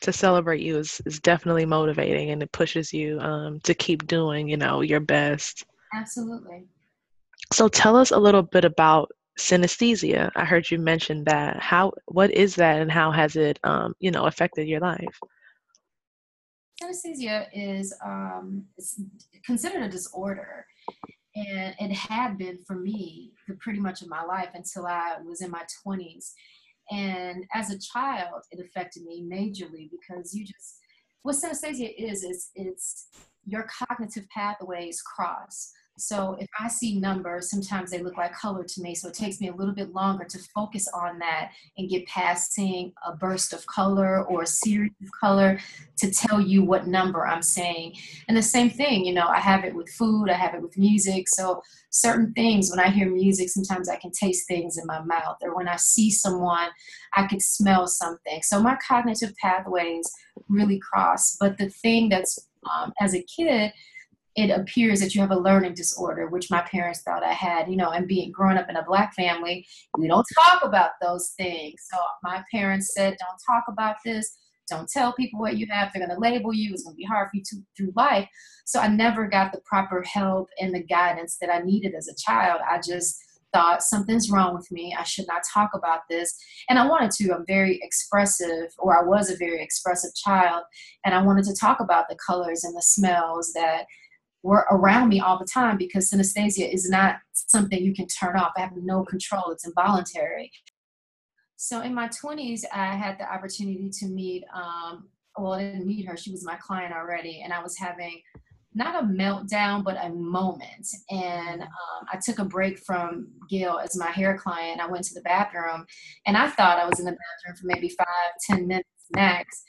to 0.02 0.12
celebrate 0.12 0.60
you 0.60 0.78
is, 0.78 1.00
is 1.06 1.20
definitely 1.20 1.64
motivating 1.64 2.30
and 2.30 2.42
it 2.42 2.52
pushes 2.52 2.92
you 2.92 3.18
um, 3.20 3.60
to 3.60 3.74
keep 3.74 4.06
doing 4.06 4.48
you 4.48 4.56
know 4.56 4.80
your 4.80 5.00
best. 5.00 5.64
Absolutely. 5.94 6.64
So 7.52 7.68
tell 7.68 7.96
us 7.96 8.10
a 8.10 8.18
little 8.18 8.42
bit 8.42 8.64
about 8.64 9.10
synesthesia. 9.38 10.30
I 10.36 10.44
heard 10.44 10.70
you 10.70 10.78
mention 10.78 11.24
that. 11.24 11.60
How 11.60 11.92
what 12.06 12.30
is 12.30 12.54
that 12.56 12.80
and 12.80 12.90
how 12.90 13.10
has 13.10 13.36
it 13.36 13.58
um, 13.64 13.94
you 13.98 14.10
know 14.10 14.26
affected 14.26 14.68
your 14.68 14.80
life? 14.80 15.18
Synesthesia 16.82 17.46
is 17.52 17.94
um, 18.04 18.64
it's 18.76 19.00
considered 19.44 19.82
a 19.82 19.88
disorder 19.88 20.66
and 21.34 21.74
it 21.78 21.92
had 21.92 22.36
been 22.36 22.58
for 22.66 22.74
me 22.74 23.32
for 23.46 23.54
pretty 23.56 23.80
much 23.80 24.02
of 24.02 24.08
my 24.08 24.22
life 24.22 24.50
until 24.54 24.86
i 24.86 25.16
was 25.24 25.40
in 25.40 25.50
my 25.50 25.62
20s 25.86 26.32
and 26.92 27.46
as 27.54 27.70
a 27.70 27.78
child, 27.78 28.42
it 28.50 28.60
affected 28.60 29.04
me 29.04 29.22
majorly 29.22 29.90
because 29.90 30.34
you 30.34 30.44
just, 30.44 30.76
what 31.22 31.36
synesthesia 31.36 31.90
is, 31.96 32.22
is 32.22 32.50
it's 32.54 33.06
your 33.46 33.66
cognitive 33.66 34.28
pathways 34.28 35.00
cross. 35.00 35.72
So 35.98 36.36
if 36.40 36.48
I 36.58 36.68
see 36.68 36.98
numbers, 36.98 37.50
sometimes 37.50 37.90
they 37.90 38.02
look 38.02 38.16
like 38.16 38.34
color 38.34 38.64
to 38.64 38.80
me. 38.80 38.94
So 38.94 39.08
it 39.08 39.14
takes 39.14 39.40
me 39.40 39.48
a 39.48 39.54
little 39.54 39.74
bit 39.74 39.92
longer 39.92 40.24
to 40.24 40.38
focus 40.54 40.88
on 40.94 41.18
that 41.18 41.52
and 41.76 41.88
get 41.88 42.06
past 42.06 42.52
seeing 42.52 42.92
a 43.06 43.14
burst 43.14 43.52
of 43.52 43.64
color 43.66 44.24
or 44.24 44.42
a 44.42 44.46
series 44.46 44.92
of 45.02 45.08
color 45.20 45.58
to 45.98 46.10
tell 46.10 46.40
you 46.40 46.64
what 46.64 46.86
number 46.86 47.26
I'm 47.26 47.42
saying. 47.42 47.94
And 48.26 48.36
the 48.36 48.42
same 48.42 48.70
thing, 48.70 49.04
you 49.04 49.12
know, 49.12 49.26
I 49.26 49.38
have 49.38 49.64
it 49.64 49.74
with 49.74 49.90
food, 49.90 50.30
I 50.30 50.34
have 50.34 50.54
it 50.54 50.62
with 50.62 50.78
music. 50.78 51.28
So 51.28 51.62
certain 51.90 52.32
things, 52.32 52.70
when 52.70 52.80
I 52.80 52.88
hear 52.88 53.10
music, 53.10 53.50
sometimes 53.50 53.88
I 53.88 53.96
can 53.96 54.12
taste 54.12 54.48
things 54.48 54.78
in 54.78 54.86
my 54.86 55.02
mouth. 55.02 55.36
Or 55.42 55.54
when 55.54 55.68
I 55.68 55.76
see 55.76 56.10
someone, 56.10 56.68
I 57.14 57.26
could 57.26 57.42
smell 57.42 57.86
something. 57.86 58.40
So 58.42 58.60
my 58.60 58.76
cognitive 58.86 59.34
pathways 59.36 60.10
really 60.48 60.80
cross. 60.80 61.36
But 61.38 61.58
the 61.58 61.68
thing 61.68 62.08
that's 62.08 62.38
um, 62.70 62.92
as 63.00 63.14
a 63.14 63.22
kid, 63.22 63.72
it 64.34 64.50
appears 64.50 65.00
that 65.00 65.14
you 65.14 65.20
have 65.20 65.30
a 65.30 65.38
learning 65.38 65.74
disorder, 65.74 66.28
which 66.28 66.50
my 66.50 66.62
parents 66.62 67.02
thought 67.02 67.22
I 67.22 67.32
had, 67.32 67.68
you 67.68 67.76
know, 67.76 67.90
and 67.90 68.08
being 68.08 68.32
growing 68.32 68.56
up 68.56 68.70
in 68.70 68.76
a 68.76 68.84
black 68.84 69.14
family, 69.14 69.66
we 69.98 70.08
don't 70.08 70.26
talk 70.34 70.64
about 70.64 70.92
those 71.02 71.34
things. 71.36 71.86
So 71.92 71.98
my 72.22 72.42
parents 72.50 72.94
said, 72.94 73.16
don't 73.18 73.40
talk 73.46 73.64
about 73.68 73.96
this. 74.04 74.38
don't 74.68 74.88
tell 74.88 75.12
people 75.12 75.38
what 75.40 75.56
you 75.56 75.66
have. 75.70 75.92
They're 75.92 76.06
going 76.06 76.14
to 76.14 76.20
label 76.20 76.52
you. 76.52 76.72
It's 76.72 76.84
going 76.84 76.94
to 76.94 76.98
be 76.98 77.04
hard 77.04 77.28
for 77.30 77.36
you 77.36 77.42
to 77.50 77.56
through 77.76 77.92
life. 77.94 78.28
So 78.64 78.80
I 78.80 78.88
never 78.88 79.26
got 79.26 79.52
the 79.52 79.60
proper 79.64 80.02
help 80.02 80.48
and 80.58 80.74
the 80.74 80.82
guidance 80.82 81.36
that 81.40 81.50
I 81.50 81.60
needed 81.60 81.94
as 81.94 82.08
a 82.08 82.14
child. 82.14 82.60
I 82.68 82.80
just 82.80 83.22
thought 83.52 83.82
something's 83.82 84.30
wrong 84.30 84.54
with 84.54 84.70
me. 84.72 84.96
I 84.98 85.02
should 85.02 85.26
not 85.26 85.42
talk 85.52 85.70
about 85.74 86.00
this. 86.08 86.34
And 86.70 86.78
I 86.78 86.86
wanted 86.86 87.10
to. 87.12 87.34
I'm 87.34 87.44
very 87.46 87.78
expressive, 87.82 88.72
or 88.78 88.98
I 88.98 89.06
was 89.06 89.30
a 89.30 89.36
very 89.36 89.62
expressive 89.62 90.14
child. 90.14 90.62
And 91.04 91.14
I 91.14 91.22
wanted 91.22 91.44
to 91.44 91.54
talk 91.54 91.80
about 91.80 92.08
the 92.08 92.16
colors 92.26 92.64
and 92.64 92.74
the 92.74 92.82
smells 92.82 93.52
that 93.52 93.84
were 94.42 94.66
around 94.70 95.08
me 95.08 95.20
all 95.20 95.38
the 95.38 95.46
time 95.46 95.76
because 95.76 96.10
synesthesia 96.10 96.72
is 96.72 96.90
not 96.90 97.16
something 97.32 97.82
you 97.82 97.94
can 97.94 98.06
turn 98.06 98.36
off. 98.36 98.52
I 98.56 98.60
have 98.60 98.72
no 98.76 99.04
control, 99.04 99.50
it's 99.50 99.66
involuntary. 99.66 100.50
So 101.56 101.80
in 101.80 101.94
my 101.94 102.08
20s, 102.08 102.62
I 102.72 102.96
had 102.96 103.18
the 103.18 103.32
opportunity 103.32 103.88
to 104.00 104.06
meet, 104.06 104.44
um, 104.54 105.08
well, 105.38 105.52
I 105.52 105.62
didn't 105.62 105.86
meet 105.86 106.06
her, 106.06 106.16
she 106.16 106.32
was 106.32 106.44
my 106.44 106.56
client 106.56 106.92
already, 106.92 107.42
and 107.44 107.52
I 107.52 107.62
was 107.62 107.78
having 107.78 108.20
not 108.74 109.02
a 109.02 109.06
meltdown, 109.06 109.84
but 109.84 110.02
a 110.02 110.08
moment. 110.08 110.88
And 111.10 111.62
um, 111.62 112.06
I 112.10 112.18
took 112.24 112.38
a 112.38 112.44
break 112.44 112.78
from 112.78 113.28
Gail 113.48 113.78
as 113.78 113.98
my 113.98 114.10
hair 114.10 114.36
client. 114.38 114.80
I 114.80 114.86
went 114.86 115.04
to 115.04 115.14
the 115.14 115.20
bathroom, 115.20 115.84
and 116.26 116.36
I 116.36 116.48
thought 116.48 116.78
I 116.78 116.86
was 116.88 116.98
in 116.98 117.04
the 117.04 117.12
bathroom 117.12 117.56
for 117.60 117.66
maybe 117.66 117.90
five, 117.90 118.06
ten 118.48 118.66
minutes 118.66 118.88
max. 119.14 119.62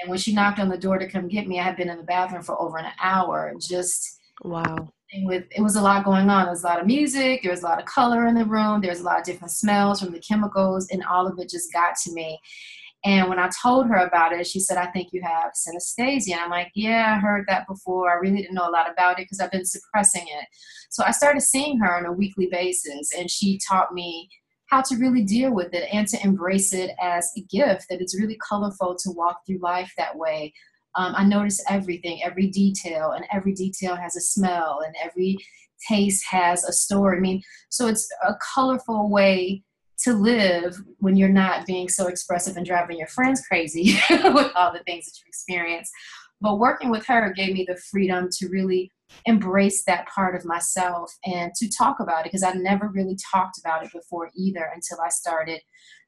And 0.00 0.10
when 0.10 0.18
she 0.18 0.34
knocked 0.34 0.58
on 0.58 0.68
the 0.68 0.78
door 0.78 0.98
to 0.98 1.08
come 1.08 1.28
get 1.28 1.48
me, 1.48 1.60
I 1.60 1.64
had 1.64 1.76
been 1.76 1.88
in 1.88 1.98
the 1.98 2.04
bathroom 2.04 2.42
for 2.42 2.60
over 2.60 2.78
an 2.78 2.92
hour, 3.00 3.54
just 3.60 4.17
Wow. 4.42 4.92
With 5.22 5.46
it 5.50 5.62
was 5.62 5.76
a 5.76 5.80
lot 5.80 6.04
going 6.04 6.28
on. 6.28 6.44
There 6.44 6.52
was 6.52 6.64
a 6.64 6.66
lot 6.66 6.80
of 6.80 6.86
music. 6.86 7.42
There 7.42 7.50
was 7.50 7.62
a 7.62 7.66
lot 7.66 7.78
of 7.78 7.86
color 7.86 8.26
in 8.26 8.34
the 8.34 8.44
room. 8.44 8.80
There 8.80 8.90
was 8.90 9.00
a 9.00 9.04
lot 9.04 9.18
of 9.18 9.24
different 9.24 9.52
smells 9.52 10.00
from 10.00 10.12
the 10.12 10.20
chemicals, 10.20 10.88
and 10.90 11.02
all 11.04 11.26
of 11.26 11.38
it 11.38 11.48
just 11.48 11.72
got 11.72 11.96
to 12.04 12.12
me. 12.12 12.38
And 13.04 13.28
when 13.28 13.38
I 13.38 13.48
told 13.62 13.86
her 13.86 13.96
about 13.96 14.32
it, 14.32 14.46
she 14.46 14.60
said, 14.60 14.76
I 14.76 14.86
think 14.86 15.12
you 15.12 15.22
have 15.22 15.52
synesthesia. 15.52 16.36
I'm 16.36 16.50
like, 16.50 16.70
yeah, 16.74 17.14
I 17.16 17.20
heard 17.20 17.44
that 17.48 17.66
before. 17.68 18.10
I 18.10 18.14
really 18.14 18.38
didn't 18.38 18.54
know 18.54 18.68
a 18.68 18.70
lot 18.70 18.90
about 18.90 19.18
it 19.18 19.22
because 19.22 19.40
I've 19.40 19.52
been 19.52 19.64
suppressing 19.64 20.26
it. 20.26 20.46
So 20.90 21.04
I 21.04 21.12
started 21.12 21.40
seeing 21.40 21.78
her 21.78 21.96
on 21.96 22.06
a 22.06 22.12
weekly 22.12 22.48
basis, 22.50 23.12
and 23.16 23.30
she 23.30 23.58
taught 23.66 23.94
me 23.94 24.28
how 24.66 24.82
to 24.82 24.96
really 24.96 25.22
deal 25.22 25.54
with 25.54 25.72
it 25.72 25.88
and 25.92 26.06
to 26.08 26.22
embrace 26.22 26.74
it 26.74 26.90
as 27.00 27.32
a 27.36 27.40
gift, 27.42 27.86
that 27.88 28.02
it's 28.02 28.18
really 28.18 28.38
colorful 28.46 28.94
to 28.96 29.10
walk 29.12 29.40
through 29.46 29.60
life 29.62 29.90
that 29.96 30.16
way 30.16 30.52
um, 30.98 31.14
I 31.16 31.24
notice 31.24 31.64
everything, 31.70 32.22
every 32.24 32.48
detail, 32.48 33.12
and 33.12 33.24
every 33.32 33.52
detail 33.52 33.94
has 33.94 34.16
a 34.16 34.20
smell, 34.20 34.80
and 34.84 34.94
every 35.02 35.38
taste 35.88 36.24
has 36.28 36.64
a 36.64 36.72
story. 36.72 37.18
I 37.18 37.20
mean, 37.20 37.40
so 37.70 37.86
it's 37.86 38.08
a 38.26 38.34
colorful 38.54 39.08
way 39.08 39.62
to 40.02 40.12
live 40.12 40.76
when 40.98 41.16
you're 41.16 41.28
not 41.28 41.66
being 41.66 41.88
so 41.88 42.08
expressive 42.08 42.56
and 42.56 42.66
driving 42.66 42.98
your 42.98 43.06
friends 43.06 43.40
crazy 43.46 43.96
with 44.10 44.50
all 44.56 44.72
the 44.72 44.82
things 44.86 45.04
that 45.04 45.12
you 45.18 45.24
experience. 45.28 45.88
But 46.40 46.58
working 46.58 46.90
with 46.90 47.06
her 47.06 47.32
gave 47.32 47.54
me 47.54 47.64
the 47.68 47.80
freedom 47.90 48.28
to 48.32 48.48
really 48.48 48.90
embrace 49.24 49.84
that 49.84 50.06
part 50.08 50.34
of 50.34 50.44
myself 50.44 51.12
and 51.24 51.52
to 51.54 51.70
talk 51.70 52.00
about 52.00 52.20
it 52.20 52.24
because 52.24 52.42
I 52.42 52.52
never 52.52 52.88
really 52.88 53.16
talked 53.32 53.58
about 53.58 53.84
it 53.84 53.92
before 53.92 54.30
either 54.36 54.68
until 54.74 54.98
I 55.00 55.08
started 55.10 55.60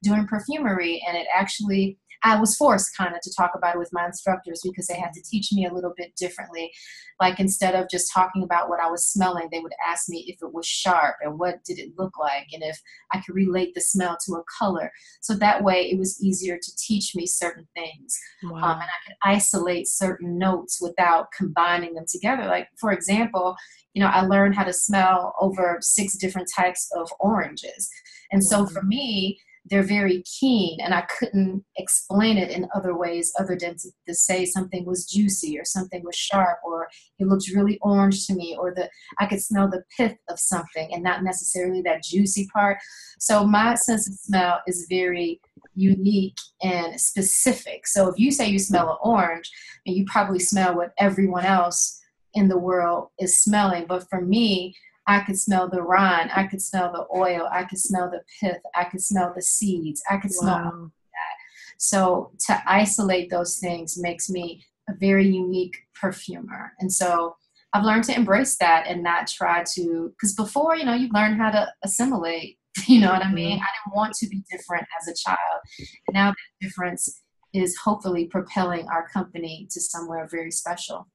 doing 0.03 0.27
perfumery. 0.27 1.01
And 1.07 1.17
it 1.17 1.27
actually 1.33 1.97
I 2.23 2.39
was 2.39 2.55
forced 2.55 2.95
kind 2.95 3.15
of 3.15 3.21
to 3.21 3.33
talk 3.35 3.51
about 3.55 3.75
it 3.75 3.79
with 3.79 3.93
my 3.93 4.05
instructors 4.05 4.61
because 4.63 4.87
they 4.87 4.99
had 4.99 5.13
to 5.13 5.23
teach 5.23 5.51
me 5.51 5.65
a 5.65 5.73
little 5.73 5.93
bit 5.95 6.15
differently. 6.15 6.71
Like 7.19 7.39
instead 7.39 7.75
of 7.75 7.89
just 7.89 8.11
talking 8.13 8.43
about 8.43 8.69
what 8.69 8.79
I 8.79 8.89
was 8.89 9.05
smelling, 9.05 9.47
they 9.51 9.59
would 9.59 9.73
ask 9.87 10.09
me 10.09 10.25
if 10.27 10.41
it 10.41 10.53
was 10.53 10.65
sharp 10.65 11.15
and 11.21 11.39
what 11.39 11.63
did 11.63 11.79
it 11.79 11.93
look 11.97 12.17
like 12.19 12.47
and 12.53 12.63
if 12.63 12.79
I 13.11 13.21
could 13.21 13.35
relate 13.35 13.73
the 13.73 13.81
smell 13.81 14.17
to 14.25 14.33
a 14.33 14.43
color. 14.59 14.91
So 15.21 15.33
that 15.35 15.63
way 15.63 15.89
it 15.89 15.97
was 15.97 16.21
easier 16.21 16.57
to 16.61 16.75
teach 16.77 17.15
me 17.15 17.25
certain 17.25 17.67
things. 17.75 18.17
Wow. 18.43 18.57
Um, 18.57 18.71
and 18.73 18.81
I 18.81 19.05
could 19.05 19.15
isolate 19.23 19.87
certain 19.87 20.37
notes 20.37 20.79
without 20.81 21.27
combining 21.35 21.93
them 21.93 22.05
together. 22.11 22.45
Like, 22.45 22.67
for 22.79 22.91
example, 22.91 23.55
you 23.93 24.01
know, 24.01 24.09
I 24.09 24.21
learned 24.21 24.55
how 24.55 24.63
to 24.63 24.73
smell 24.73 25.35
over 25.39 25.77
six 25.81 26.15
different 26.17 26.49
types 26.55 26.89
of 26.95 27.11
oranges. 27.19 27.89
And 28.31 28.43
so 28.43 28.65
for 28.65 28.83
me, 28.83 29.39
they're 29.71 29.81
very 29.81 30.21
keen 30.39 30.79
and 30.81 30.93
i 30.93 31.01
couldn't 31.17 31.63
explain 31.77 32.37
it 32.37 32.51
in 32.51 32.67
other 32.75 32.95
ways 32.95 33.33
other 33.39 33.57
than 33.59 33.75
to, 33.75 33.89
to, 34.07 34.13
say 34.13 34.45
something 34.45 34.85
was 34.85 35.05
juicy 35.05 35.57
or 35.57 35.65
something 35.65 36.03
was 36.03 36.15
sharp 36.15 36.59
or 36.63 36.87
it 37.17 37.25
looked 37.25 37.49
really 37.55 37.79
orange 37.81 38.27
to 38.27 38.35
me 38.35 38.55
or 38.59 38.73
the 38.75 38.87
i 39.19 39.25
could 39.25 39.41
smell 39.41 39.69
the 39.69 39.83
pith 39.97 40.17
of 40.29 40.37
something 40.37 40.89
and 40.91 41.03
not 41.03 41.23
necessarily 41.23 41.81
that 41.81 42.03
juicy 42.03 42.47
part. 42.53 42.77
So 43.19 43.45
my 43.45 43.75
sense 43.75 44.07
of 44.07 44.15
smell 44.15 44.61
is 44.67 44.87
very 44.89 45.39
unique 45.75 46.37
and 46.61 46.99
specific. 46.99 47.87
So 47.87 48.09
if 48.09 48.19
you 48.19 48.31
say 48.31 48.47
you 48.47 48.59
smell 48.59 48.89
an 48.89 48.97
orange 49.01 49.49
and 49.85 49.95
you 49.95 50.05
probably 50.05 50.39
smell 50.39 50.75
what 50.75 50.93
everyone 50.97 51.45
else 51.45 51.99
in 52.33 52.47
the 52.47 52.57
world 52.57 53.09
is 53.19 53.41
smelling. 53.41 53.85
But 53.87 54.07
for 54.09 54.21
me 54.21 54.75
I 55.07 55.21
could 55.21 55.37
smell 55.37 55.67
the 55.69 55.81
rind, 55.81 56.31
I 56.33 56.45
could 56.47 56.61
smell 56.61 56.91
the 56.91 57.05
oil, 57.17 57.47
I 57.51 57.63
could 57.63 57.79
smell 57.79 58.09
the 58.09 58.21
pith, 58.39 58.61
I 58.75 58.85
could 58.85 59.01
smell 59.01 59.33
the 59.35 59.41
seeds, 59.41 60.01
I 60.09 60.17
could 60.17 60.33
smell 60.33 60.55
wow. 60.55 60.91
that. 60.91 61.77
So 61.77 62.31
to 62.47 62.61
isolate 62.67 63.29
those 63.29 63.57
things 63.57 63.97
makes 63.97 64.29
me 64.29 64.63
a 64.89 64.93
very 64.93 65.27
unique 65.27 65.77
perfumer. 65.99 66.73
And 66.79 66.91
so 66.91 67.35
I've 67.73 67.83
learned 67.83 68.03
to 68.05 68.15
embrace 68.15 68.57
that 68.57 68.85
and 68.87 69.01
not 69.01 69.27
try 69.27 69.63
to, 69.75 70.11
because 70.11 70.35
before, 70.35 70.75
you 70.75 70.85
know, 70.85 70.93
you 70.93 71.09
learn 71.13 71.37
how 71.37 71.51
to 71.51 71.67
assimilate, 71.83 72.57
you 72.87 72.99
know 72.99 73.11
what 73.11 73.25
I 73.25 73.31
mean? 73.31 73.57
Mm-hmm. 73.57 73.63
I 73.63 73.67
didn't 73.85 73.95
want 73.95 74.13
to 74.15 74.27
be 74.27 74.43
different 74.51 74.85
as 75.01 75.07
a 75.07 75.15
child. 75.15 75.61
And 76.07 76.13
now 76.13 76.31
the 76.31 76.67
difference 76.67 77.21
is 77.53 77.77
hopefully 77.77 78.25
propelling 78.25 78.87
our 78.87 79.07
company 79.09 79.67
to 79.71 79.81
somewhere 79.81 80.27
very 80.29 80.51
special. 80.51 81.07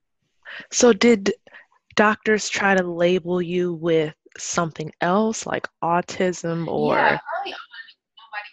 So 0.70 0.92
did 0.92 1.34
doctors 1.96 2.48
try 2.48 2.74
to 2.74 2.86
label 2.86 3.42
you 3.42 3.74
with 3.74 4.14
something 4.38 4.92
else 5.00 5.46
like 5.46 5.66
autism 5.82 6.68
or 6.68 6.94
yeah, 6.94 7.18
early 7.40 7.52
on, 7.52 7.58
nobody, 8.20 8.52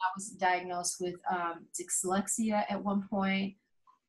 I 0.00 0.08
was 0.14 0.28
diagnosed 0.30 0.96
with 1.00 1.14
um, 1.30 1.66
dyslexia 1.74 2.64
at 2.68 2.82
one 2.82 3.08
point 3.08 3.54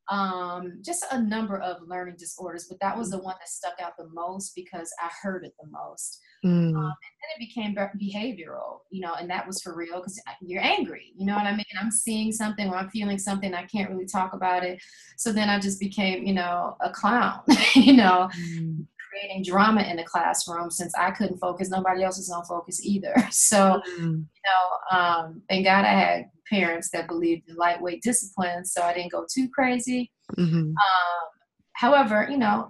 um, 0.09 0.79
just 0.81 1.05
a 1.11 1.21
number 1.21 1.57
of 1.59 1.77
learning 1.87 2.15
disorders, 2.17 2.67
but 2.69 2.79
that 2.81 2.97
was 2.97 3.11
the 3.11 3.19
one 3.19 3.35
that 3.39 3.49
stuck 3.49 3.75
out 3.81 3.93
the 3.97 4.09
most 4.13 4.53
because 4.55 4.93
I 5.01 5.09
heard 5.21 5.45
it 5.45 5.53
the 5.59 5.69
most. 5.69 6.19
Mm. 6.45 6.75
Um, 6.75 6.75
and 6.75 6.75
then 6.75 7.31
it 7.35 7.39
became 7.39 7.75
behavioral, 7.75 8.79
you 8.91 9.01
know, 9.01 9.13
and 9.13 9.29
that 9.29 9.47
was 9.47 9.61
for 9.61 9.75
real 9.75 9.99
because 9.99 10.21
you're 10.41 10.63
angry, 10.63 11.13
you 11.15 11.25
know 11.25 11.35
what 11.35 11.45
I 11.45 11.55
mean? 11.55 11.65
I'm 11.79 11.91
seeing 11.91 12.31
something 12.31 12.67
or 12.67 12.75
I'm 12.75 12.89
feeling 12.89 13.17
something, 13.17 13.53
I 13.53 13.63
can't 13.63 13.89
really 13.89 14.05
talk 14.05 14.33
about 14.33 14.63
it. 14.63 14.81
So 15.17 15.31
then 15.31 15.49
I 15.49 15.59
just 15.59 15.79
became, 15.79 16.25
you 16.25 16.33
know, 16.33 16.75
a 16.81 16.89
clown, 16.89 17.39
you 17.75 17.93
know, 17.93 18.29
mm 18.37 18.85
creating 19.13 19.43
drama 19.43 19.81
in 19.81 19.97
the 19.97 20.03
classroom 20.03 20.71
since 20.71 20.93
I 20.95 21.11
couldn't 21.11 21.37
focus, 21.37 21.69
nobody 21.69 22.03
else 22.03 22.17
was 22.17 22.29
on 22.29 22.43
focus 22.45 22.83
either. 22.83 23.13
So, 23.31 23.81
mm-hmm. 23.97 24.03
you 24.03 24.41
know, 24.45 24.97
um, 24.97 25.41
thank 25.49 25.65
God 25.65 25.85
I 25.85 25.89
had 25.89 26.25
parents 26.49 26.89
that 26.91 27.07
believed 27.07 27.49
in 27.49 27.55
lightweight 27.55 28.01
discipline, 28.01 28.65
so 28.65 28.81
I 28.81 28.93
didn't 28.93 29.11
go 29.11 29.25
too 29.31 29.49
crazy. 29.53 30.11
Mm-hmm. 30.37 30.55
Um, 30.55 31.29
however, 31.73 32.27
you 32.29 32.37
know, 32.37 32.69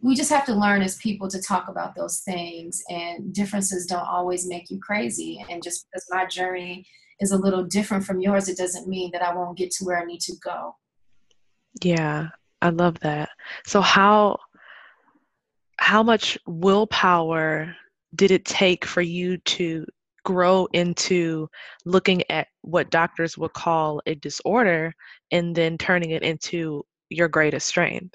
we 0.00 0.14
just 0.14 0.30
have 0.30 0.46
to 0.46 0.54
learn 0.54 0.82
as 0.82 0.96
people 0.96 1.28
to 1.28 1.42
talk 1.42 1.68
about 1.68 1.94
those 1.94 2.20
things, 2.20 2.82
and 2.88 3.32
differences 3.32 3.86
don't 3.86 4.06
always 4.06 4.46
make 4.46 4.70
you 4.70 4.78
crazy. 4.80 5.44
And 5.50 5.62
just 5.62 5.86
because 5.90 6.06
my 6.10 6.26
journey 6.26 6.86
is 7.20 7.32
a 7.32 7.38
little 7.38 7.64
different 7.64 8.04
from 8.04 8.20
yours, 8.20 8.48
it 8.48 8.56
doesn't 8.56 8.88
mean 8.88 9.10
that 9.12 9.22
I 9.22 9.34
won't 9.34 9.58
get 9.58 9.70
to 9.72 9.84
where 9.84 10.00
I 10.00 10.04
need 10.04 10.20
to 10.20 10.36
go. 10.42 10.76
Yeah, 11.82 12.28
I 12.62 12.70
love 12.70 12.98
that. 13.00 13.30
So, 13.66 13.80
how 13.80 14.38
how 15.78 16.02
much 16.02 16.38
willpower 16.46 17.74
did 18.14 18.30
it 18.30 18.44
take 18.44 18.84
for 18.84 19.00
you 19.02 19.38
to 19.38 19.86
grow 20.28 20.68
into 20.74 21.48
looking 21.86 22.22
at 22.30 22.48
what 22.60 22.90
doctors 22.90 23.38
would 23.38 23.54
call 23.54 24.02
a 24.04 24.14
disorder 24.14 24.92
and 25.30 25.56
then 25.56 25.78
turning 25.78 26.10
it 26.10 26.22
into 26.22 26.84
your 27.08 27.28
greatest 27.28 27.66
strength? 27.66 28.14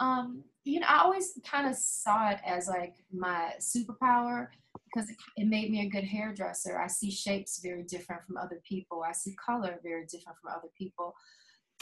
Um, 0.00 0.42
you 0.64 0.80
know, 0.80 0.86
I 0.88 1.00
always 1.00 1.38
kind 1.44 1.68
of 1.68 1.76
saw 1.76 2.30
it 2.30 2.38
as 2.46 2.66
like 2.66 2.94
my 3.12 3.52
superpower 3.60 4.46
because 4.86 5.10
it, 5.10 5.16
it, 5.36 5.48
made 5.48 5.70
me 5.70 5.84
a 5.84 5.90
good 5.90 6.04
hairdresser. 6.04 6.80
I 6.80 6.86
see 6.86 7.10
shapes 7.10 7.60
very 7.62 7.82
different 7.82 8.22
from 8.26 8.38
other 8.38 8.62
people. 8.66 9.02
I 9.06 9.12
see 9.12 9.36
color 9.44 9.80
very 9.82 10.06
different 10.06 10.38
from 10.40 10.50
other 10.50 10.68
people. 10.78 11.14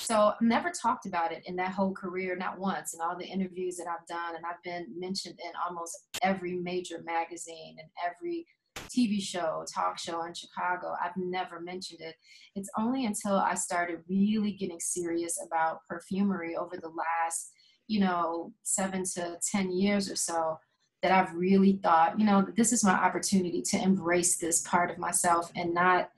So 0.00 0.32
I've 0.34 0.40
never 0.40 0.70
talked 0.70 1.06
about 1.06 1.30
it 1.30 1.42
in 1.46 1.56
that 1.56 1.72
whole 1.72 1.92
career, 1.92 2.34
not 2.34 2.58
once. 2.58 2.94
In 2.94 3.00
all 3.00 3.16
the 3.16 3.26
interviews 3.26 3.76
that 3.76 3.86
I've 3.86 4.06
done, 4.06 4.34
and 4.34 4.44
I've 4.46 4.62
been 4.64 4.86
mentioned 4.98 5.38
in 5.44 5.52
almost 5.68 5.96
every 6.22 6.54
major 6.56 7.02
magazine 7.04 7.76
and 7.78 7.88
every 8.04 8.46
TV 8.88 9.20
show, 9.20 9.64
talk 9.72 9.98
show 9.98 10.24
in 10.24 10.34
Chicago. 10.34 10.94
I've 11.04 11.16
never 11.16 11.60
mentioned 11.60 12.00
it. 12.00 12.14
It's 12.56 12.70
only 12.78 13.04
until 13.04 13.34
I 13.34 13.54
started 13.54 14.00
really 14.08 14.52
getting 14.52 14.80
serious 14.80 15.38
about 15.46 15.80
perfumery 15.88 16.56
over 16.56 16.76
the 16.76 16.88
last, 16.88 17.52
you 17.86 18.00
know, 18.00 18.52
seven 18.62 19.04
to 19.14 19.38
10 19.52 19.70
years 19.70 20.10
or 20.10 20.16
so 20.16 20.58
that 21.02 21.12
I've 21.12 21.34
really 21.34 21.78
thought, 21.82 22.18
you 22.18 22.26
know, 22.26 22.46
this 22.56 22.72
is 22.72 22.84
my 22.84 22.92
opportunity 22.92 23.62
to 23.62 23.82
embrace 23.82 24.36
this 24.36 24.62
part 24.62 24.90
of 24.90 24.98
myself 24.98 25.50
and 25.54 25.72
not 25.74 26.10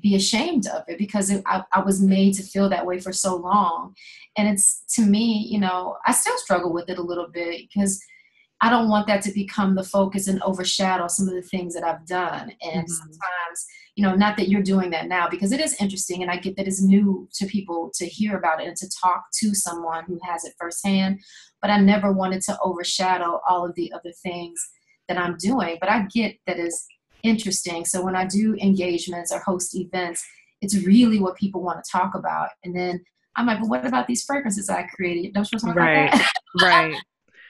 be 0.00 0.14
ashamed 0.14 0.66
of 0.66 0.84
it 0.88 0.98
because 0.98 1.30
it, 1.30 1.42
I, 1.46 1.62
I 1.72 1.80
was 1.80 2.00
made 2.00 2.34
to 2.34 2.42
feel 2.42 2.68
that 2.68 2.86
way 2.86 2.98
for 2.98 3.12
so 3.12 3.36
long. 3.36 3.94
And 4.36 4.48
it's 4.48 4.82
to 4.94 5.02
me, 5.02 5.46
you 5.50 5.58
know, 5.58 5.96
I 6.06 6.12
still 6.12 6.36
struggle 6.38 6.72
with 6.72 6.88
it 6.88 6.98
a 6.98 7.02
little 7.02 7.28
bit 7.28 7.62
because 7.68 8.00
I 8.62 8.68
don't 8.68 8.88
want 8.88 9.06
that 9.06 9.22
to 9.22 9.32
become 9.32 9.74
the 9.74 9.82
focus 9.82 10.28
and 10.28 10.42
overshadow 10.42 11.08
some 11.08 11.28
of 11.28 11.34
the 11.34 11.42
things 11.42 11.74
that 11.74 11.84
I've 11.84 12.06
done. 12.06 12.52
And 12.62 12.82
mm-hmm. 12.82 12.86
sometimes, 12.86 13.66
you 13.96 14.04
know, 14.04 14.14
not 14.14 14.36
that 14.36 14.48
you're 14.48 14.62
doing 14.62 14.90
that 14.90 15.08
now 15.08 15.28
because 15.28 15.50
it 15.52 15.60
is 15.60 15.80
interesting 15.80 16.22
and 16.22 16.30
I 16.30 16.36
get 16.36 16.56
that 16.56 16.66
it's 16.66 16.82
new 16.82 17.28
to 17.34 17.46
people 17.46 17.90
to 17.94 18.06
hear 18.06 18.36
about 18.36 18.60
it 18.60 18.68
and 18.68 18.76
to 18.76 18.90
talk 19.02 19.24
to 19.40 19.54
someone 19.54 20.04
who 20.06 20.18
has 20.22 20.44
it 20.44 20.54
firsthand. 20.58 21.20
But 21.62 21.70
I 21.70 21.80
never 21.80 22.12
wanted 22.12 22.42
to 22.42 22.58
overshadow 22.62 23.40
all 23.48 23.64
of 23.64 23.74
the 23.76 23.92
other 23.92 24.12
things 24.22 24.60
that 25.08 25.18
I'm 25.18 25.36
doing. 25.38 25.78
But 25.80 25.90
I 25.90 26.06
get 26.12 26.36
that 26.46 26.58
is 26.58 26.86
interesting. 27.22 27.84
So 27.84 28.04
when 28.04 28.16
I 28.16 28.26
do 28.26 28.54
engagements 28.56 29.32
or 29.32 29.40
host 29.40 29.74
events, 29.74 30.24
it's 30.60 30.84
really 30.84 31.18
what 31.18 31.36
people 31.36 31.62
want 31.62 31.82
to 31.82 31.90
talk 31.90 32.14
about. 32.14 32.50
And 32.64 32.76
then 32.76 33.02
I'm 33.36 33.46
like, 33.46 33.60
well, 33.60 33.70
what 33.70 33.86
about 33.86 34.06
these 34.06 34.24
fragrances 34.24 34.68
I 34.68 34.82
created? 34.94 35.32
Don't 35.32 35.50
you 35.50 35.56
want 35.56 35.60
to 35.60 35.66
talk 35.68 35.76
right. 35.76 36.08
about 36.08 36.18
that? 36.18 36.32
right 36.62 36.96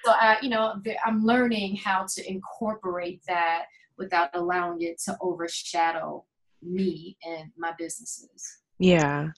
so 0.05 0.13
I, 0.13 0.39
you 0.43 0.49
know, 0.49 0.81
I'm 1.05 1.25
learning 1.25 1.77
how 1.77 2.07
to 2.15 2.31
incorporate 2.31 3.23
that 3.29 3.65
without 3.99 4.31
allowing 4.35 4.83
it 4.83 5.01
to 5.05 5.17
overshadow 5.21 6.25
me 6.63 7.17
and 7.25 7.51
my 7.57 7.73
businesses. 7.79 8.59
Yeah. 8.79 9.29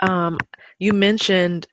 Um, 0.00 0.38
you 0.78 0.92
mentioned 0.92 1.66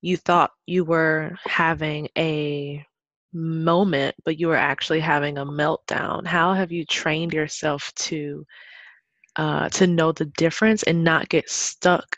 you 0.00 0.16
thought 0.16 0.52
you 0.66 0.84
were 0.84 1.36
having 1.44 2.08
a 2.16 2.84
moment, 3.32 4.14
but 4.24 4.38
you 4.38 4.48
were 4.48 4.56
actually 4.56 5.00
having 5.00 5.38
a 5.38 5.46
meltdown. 5.46 6.26
How 6.26 6.54
have 6.54 6.72
you 6.72 6.84
trained 6.84 7.32
yourself 7.32 7.92
to 7.96 8.46
uh, 9.36 9.68
to 9.68 9.86
know 9.86 10.12
the 10.12 10.24
difference 10.36 10.82
and 10.82 11.04
not 11.04 11.28
get 11.28 11.48
stuck 11.48 12.16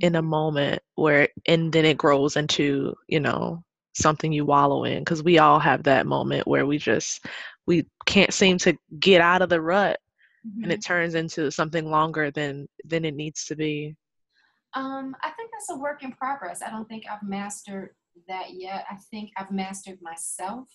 in 0.00 0.14
a 0.14 0.22
moment 0.22 0.80
where 0.94 1.28
and 1.46 1.72
then 1.72 1.84
it 1.84 1.98
grows 1.98 2.36
into 2.36 2.94
you 3.08 3.20
know 3.20 3.62
something 3.92 4.32
you 4.32 4.44
wallow 4.44 4.84
in 4.84 5.00
because 5.00 5.22
we 5.22 5.38
all 5.38 5.58
have 5.58 5.82
that 5.82 6.06
moment 6.06 6.46
where 6.46 6.64
we 6.64 6.78
just 6.78 7.26
we 7.66 7.84
can't 8.06 8.32
seem 8.32 8.56
to 8.56 8.74
get 8.98 9.20
out 9.20 9.42
of 9.42 9.48
the 9.48 9.60
rut 9.60 9.98
mm-hmm. 10.46 10.62
and 10.62 10.72
it 10.72 10.76
mm-hmm. 10.80 10.92
turns 10.92 11.14
into 11.14 11.50
something 11.50 11.90
longer 11.90 12.30
than 12.30 12.66
than 12.84 13.04
it 13.04 13.14
needs 13.14 13.44
to 13.44 13.56
be 13.56 13.94
um 14.74 15.14
i 15.22 15.30
think 15.30 15.50
that's 15.52 15.70
a 15.70 15.76
work 15.76 16.02
in 16.02 16.12
progress 16.12 16.62
i 16.62 16.70
don't 16.70 16.88
think 16.88 17.04
i've 17.10 17.22
mastered 17.22 17.90
that 18.28 18.52
yet 18.52 18.84
i 18.90 18.96
think 19.10 19.30
i've 19.36 19.50
mastered 19.50 19.98
myself 20.00 20.68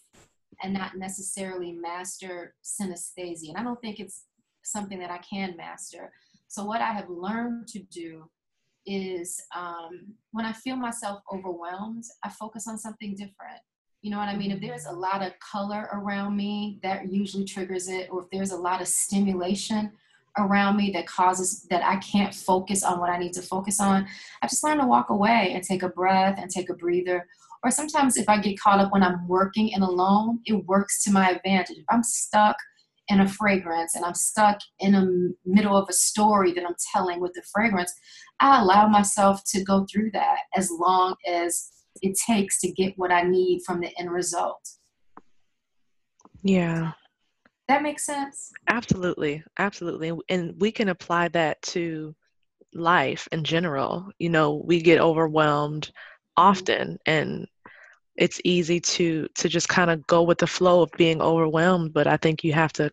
and 0.64 0.74
not 0.74 0.96
necessarily 0.98 1.72
master 1.72 2.56
synesthesia 2.64 3.50
and 3.50 3.58
i 3.58 3.64
don't 3.64 3.82
think 3.82 4.00
it's 4.00 4.26
something 4.64 5.00
that 5.00 5.12
i 5.12 5.18
can 5.20 5.56
master 5.58 6.12
so 6.48 6.64
what 6.64 6.82
i 6.82 6.92
have 6.92 7.10
learned 7.10 7.68
to 7.68 7.80
do 7.80 8.30
is 8.86 9.42
um, 9.56 10.14
when 10.32 10.46
I 10.46 10.54
feel 10.54 10.76
myself 10.76 11.22
overwhelmed, 11.32 12.04
I 12.24 12.30
focus 12.30 12.68
on 12.68 12.78
something 12.78 13.16
different. 13.16 13.60
You 14.02 14.12
know 14.12 14.18
what 14.18 14.30
I 14.30 14.38
mean? 14.38 14.52
If 14.52 14.62
there's 14.62 14.86
a 14.86 14.92
lot 14.92 15.24
of 15.24 15.34
color 15.40 15.90
around 15.92 16.38
me, 16.38 16.80
that 16.84 17.12
usually 17.12 17.46
triggers 17.46 17.88
it. 17.88 18.10
Or 18.12 18.24
if 18.24 18.30
there's 18.30 18.52
a 18.52 18.58
lot 18.58 18.82
of 18.82 18.88
stimulation 18.88 19.92
around 20.38 20.78
me 20.78 20.92
that 20.92 21.08
causes 21.08 21.66
that 21.70 21.84
I 21.84 21.98
can't 21.98 22.34
focus 22.34 22.84
on 22.84 23.00
what 23.00 23.10
I 23.10 23.18
need 23.18 23.34
to 23.34 23.42
focus 23.42 23.80
on, 23.80 24.08
I 24.42 24.48
just 24.48 24.64
learn 24.64 24.80
to 24.80 24.88
walk 24.88 25.10
away 25.10 25.52
and 25.54 25.64
take 25.64 25.84
a 25.84 25.90
breath 25.90 26.38
and 26.40 26.50
take 26.50 26.70
a 26.70 26.74
breather. 26.74 27.26
Or 27.64 27.72
sometimes 27.72 28.18
if 28.18 28.30
I 28.30 28.40
get 28.40 28.60
caught 28.60 28.80
up 28.80 28.92
when 28.92 29.04
I'm 29.04 29.28
working 29.28 29.74
and 29.74 29.84
alone, 29.84 30.40
it 30.46 30.66
works 30.66 31.04
to 31.04 31.12
my 31.12 31.32
advantage. 31.32 31.78
If 31.78 31.86
I'm 31.90 32.04
stuck 32.04 32.56
in 33.08 33.22
a 33.22 33.28
fragrance 33.28 33.96
and 33.96 34.04
I'm 34.04 34.16
stuck 34.16 34.60
in 34.80 34.94
the 34.94 35.34
middle 35.46 35.78
of 35.78 35.88
a 35.90 35.94
story 35.94 36.54
that 36.54 36.66
I'm 36.66 36.76
telling 36.94 37.20
with 37.20 37.34
the 37.34 37.44
fragrance, 37.54 37.94
I 38.40 38.62
allow 38.62 38.88
myself 38.88 39.42
to 39.48 39.64
go 39.64 39.86
through 39.92 40.12
that 40.14 40.40
as 40.56 40.70
long 40.72 41.16
as 41.28 41.72
it 42.02 42.18
takes 42.28 42.60
to 42.62 42.72
get 42.72 42.94
what 42.98 43.12
I 43.12 43.22
need 43.22 43.62
from 43.66 43.80
the 43.80 43.92
end 43.98 44.12
result. 44.12 44.62
Yeah. 46.44 46.92
That 47.68 47.84
makes 47.84 48.06
sense? 48.06 48.52
Absolutely. 48.68 49.44
Absolutely. 49.58 50.14
And 50.30 50.54
we 50.60 50.72
can 50.72 50.90
apply 50.90 51.30
that 51.30 51.62
to 51.64 52.16
life 52.74 53.28
in 53.32 53.44
general. 53.44 54.10
You 54.20 54.30
know, 54.30 54.62
we 54.66 54.82
get 54.82 55.00
overwhelmed 55.00 55.92
often 56.38 56.98
and 57.06 57.48
it's 58.18 58.40
easy 58.44 58.80
to 58.80 59.28
to 59.36 59.50
just 59.50 59.70
kind 59.70 59.90
of 59.90 60.06
go 60.08 60.24
with 60.24 60.38
the 60.38 60.48
flow 60.48 60.82
of 60.82 60.92
being 60.98 61.22
overwhelmed 61.22 61.94
but 61.94 62.08
i 62.08 62.18
think 62.18 62.44
you 62.44 62.54
have 62.54 62.74
to 62.74 62.90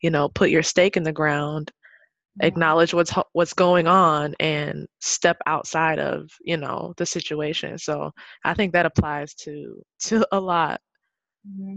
you 0.00 0.10
know 0.10 0.28
put 0.28 0.50
your 0.50 0.62
stake 0.62 0.96
in 0.96 1.02
the 1.02 1.12
ground 1.12 1.70
acknowledge 2.40 2.94
what's 2.94 3.12
what's 3.32 3.52
going 3.52 3.86
on 3.86 4.34
and 4.40 4.86
step 5.00 5.36
outside 5.46 5.98
of 5.98 6.30
you 6.42 6.56
know 6.56 6.94
the 6.96 7.04
situation 7.04 7.76
so 7.78 8.10
i 8.44 8.54
think 8.54 8.72
that 8.72 8.86
applies 8.86 9.34
to 9.34 9.82
to 9.98 10.26
a 10.32 10.40
lot 10.40 10.80
mm-hmm. 11.48 11.76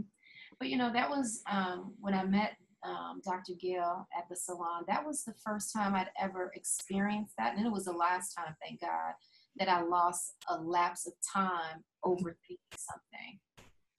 But 0.66 0.72
you 0.72 0.78
know 0.78 0.92
that 0.92 1.10
was 1.10 1.44
um, 1.52 1.94
when 2.00 2.16
i 2.16 2.24
met 2.24 2.58
um, 2.84 3.22
dr 3.24 3.54
gill 3.62 4.08
at 4.18 4.28
the 4.30 4.36
salon 4.36 4.84
that 4.88 5.06
was 5.06 5.24
the 5.24 5.34
first 5.46 5.72
time 5.72 5.94
i'd 5.94 6.10
ever 6.20 6.52
experienced 6.56 7.34
that 7.38 7.56
and 7.56 7.66
it 7.66 7.72
was 7.72 7.86
the 7.86 7.92
last 7.92 8.34
time 8.34 8.56
thank 8.62 8.82
god 8.82 9.14
that 9.58 9.70
I 9.70 9.82
lost 9.82 10.34
a 10.50 10.58
lapse 10.58 11.08
of 11.08 11.14
time 11.34 11.84
overthinking 12.04 12.78
something 12.78 13.40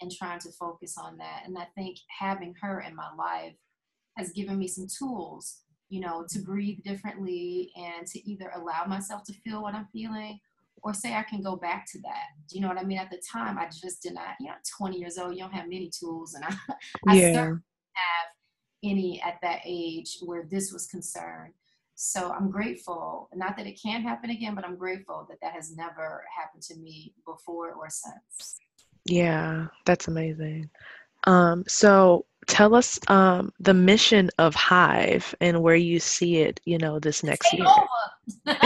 and 0.00 0.12
trying 0.12 0.38
to 0.40 0.50
focus 0.52 0.96
on 0.98 1.16
that. 1.18 1.42
And 1.46 1.56
I 1.56 1.66
think 1.74 1.96
having 2.18 2.54
her 2.60 2.80
in 2.80 2.94
my 2.94 3.08
life 3.16 3.54
has 4.18 4.32
given 4.32 4.58
me 4.58 4.68
some 4.68 4.86
tools, 4.86 5.62
you 5.88 6.00
know, 6.00 6.26
to 6.28 6.40
breathe 6.40 6.82
differently 6.84 7.70
and 7.76 8.06
to 8.08 8.30
either 8.30 8.50
allow 8.54 8.84
myself 8.86 9.22
to 9.24 9.32
feel 9.32 9.62
what 9.62 9.74
I'm 9.74 9.88
feeling 9.92 10.38
or 10.82 10.94
say 10.94 11.14
I 11.14 11.22
can 11.22 11.42
go 11.42 11.56
back 11.56 11.86
to 11.92 11.98
that. 12.02 12.26
Do 12.48 12.56
you 12.56 12.62
know 12.62 12.68
what 12.68 12.78
I 12.78 12.84
mean? 12.84 12.98
At 12.98 13.10
the 13.10 13.20
time, 13.30 13.58
I 13.58 13.66
just 13.66 14.02
did 14.02 14.14
not, 14.14 14.36
you 14.40 14.46
know, 14.46 14.54
20 14.78 14.98
years 14.98 15.18
old, 15.18 15.34
you 15.34 15.40
don't 15.40 15.52
have 15.52 15.68
many 15.68 15.90
tools. 15.90 16.34
And 16.34 16.44
I, 16.48 16.54
I 17.08 17.14
yeah. 17.14 17.32
certainly 17.32 17.62
have 17.94 18.28
any 18.84 19.22
at 19.22 19.38
that 19.42 19.60
age 19.64 20.18
where 20.22 20.44
this 20.50 20.72
was 20.72 20.86
concerned. 20.86 21.52
So 21.94 22.30
I'm 22.30 22.50
grateful, 22.50 23.30
not 23.34 23.56
that 23.56 23.66
it 23.66 23.80
can 23.82 24.02
happen 24.02 24.28
again, 24.28 24.54
but 24.54 24.66
I'm 24.66 24.76
grateful 24.76 25.26
that 25.30 25.38
that 25.40 25.54
has 25.54 25.74
never 25.74 26.24
happened 26.36 26.62
to 26.64 26.76
me 26.76 27.14
before 27.24 27.72
or 27.72 27.88
since. 27.88 28.58
Yeah, 29.06 29.68
that's 29.86 30.08
amazing. 30.08 30.68
Um, 31.24 31.64
so 31.66 32.26
tell 32.46 32.74
us 32.74 32.98
um, 33.08 33.52
the 33.60 33.74
mission 33.74 34.30
of 34.38 34.54
Hive 34.54 35.34
and 35.40 35.62
where 35.62 35.76
you 35.76 35.98
see 35.98 36.38
it, 36.38 36.60
you 36.64 36.78
know, 36.78 36.98
this 36.98 37.22
next 37.22 37.52
year. 37.52 37.66
um, 38.46 38.56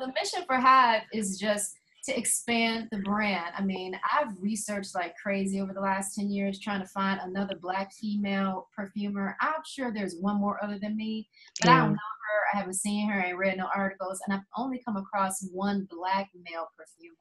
the 0.00 0.12
mission 0.14 0.44
for 0.46 0.56
Hive 0.56 1.02
is 1.12 1.38
just 1.38 1.76
to 2.06 2.16
expand 2.16 2.88
the 2.90 2.98
brand. 2.98 3.52
I 3.56 3.62
mean, 3.62 3.98
I've 4.12 4.32
researched 4.40 4.94
like 4.94 5.14
crazy 5.20 5.60
over 5.60 5.72
the 5.72 5.80
last 5.80 6.14
10 6.14 6.30
years 6.30 6.60
trying 6.60 6.80
to 6.80 6.86
find 6.88 7.20
another 7.22 7.56
black 7.56 7.92
female 7.92 8.68
perfumer. 8.74 9.36
I'm 9.40 9.62
sure 9.66 9.92
there's 9.92 10.16
one 10.20 10.40
more 10.40 10.62
other 10.62 10.78
than 10.80 10.96
me, 10.96 11.28
but 11.60 11.68
yeah. 11.68 11.74
I 11.74 11.78
don't 11.80 11.92
know 11.92 11.96
her. 11.96 12.54
I 12.54 12.58
haven't 12.58 12.74
seen 12.74 13.08
her. 13.08 13.24
I 13.24 13.32
read 13.32 13.58
no 13.58 13.68
articles, 13.74 14.20
and 14.26 14.34
I've 14.34 14.46
only 14.56 14.80
come 14.84 14.96
across 14.96 15.48
one 15.52 15.86
black 15.90 16.30
male 16.48 16.68
perfumer. 16.76 17.14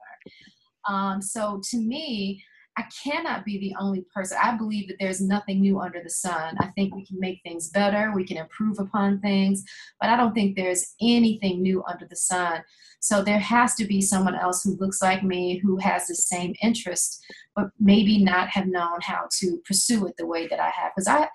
Um, 0.88 1.22
so 1.22 1.62
to 1.72 1.78
me, 1.78 2.44
I 2.78 2.84
cannot 3.04 3.46
be 3.46 3.58
the 3.58 3.76
only 3.80 4.06
person. 4.14 4.38
I 4.42 4.58
believe 4.58 4.88
that 4.90 4.98
there's 5.00 5.22
nothing 5.22 5.62
new 5.62 5.80
under 5.80 6.02
the 6.04 6.10
sun. 6.10 6.58
I 6.60 6.68
think 6.76 6.94
we 6.94 7.06
can 7.06 7.20
make 7.20 7.40
things 7.44 7.70
better, 7.70 8.12
we 8.14 8.26
can 8.26 8.38
improve 8.38 8.80
upon 8.80 9.22
things, 9.22 9.64
but 10.02 10.10
I 10.10 10.18
don't 10.18 10.34
think 10.34 10.56
there's 10.56 10.94
anything 11.02 11.62
new 11.62 11.84
under 11.90 12.06
the 12.06 12.16
sun. 12.16 12.62
So 13.00 13.22
there 13.22 13.40
has 13.40 13.76
to 13.76 13.86
be 13.86 14.02
someone 14.02 14.36
else 14.36 14.64
who 14.64 14.78
looks 14.78 15.02
like 15.02 15.24
me, 15.24 15.58
who 15.58 15.78
has 15.78 16.08
the 16.08 16.16
same 16.16 16.56
interest, 16.62 17.24
but 17.56 17.68
maybe 17.80 18.24
not 18.24 18.50
have 18.50 18.68
known 18.68 19.00
how 19.02 19.28
to 19.40 19.62
pursue 19.66 20.08
it 20.08 20.16
the 20.18 20.26
way 20.26 20.48
that 20.48 20.60
I 20.60 20.70
have. 20.70 20.92
Because 20.96 21.08
I, 21.08 21.30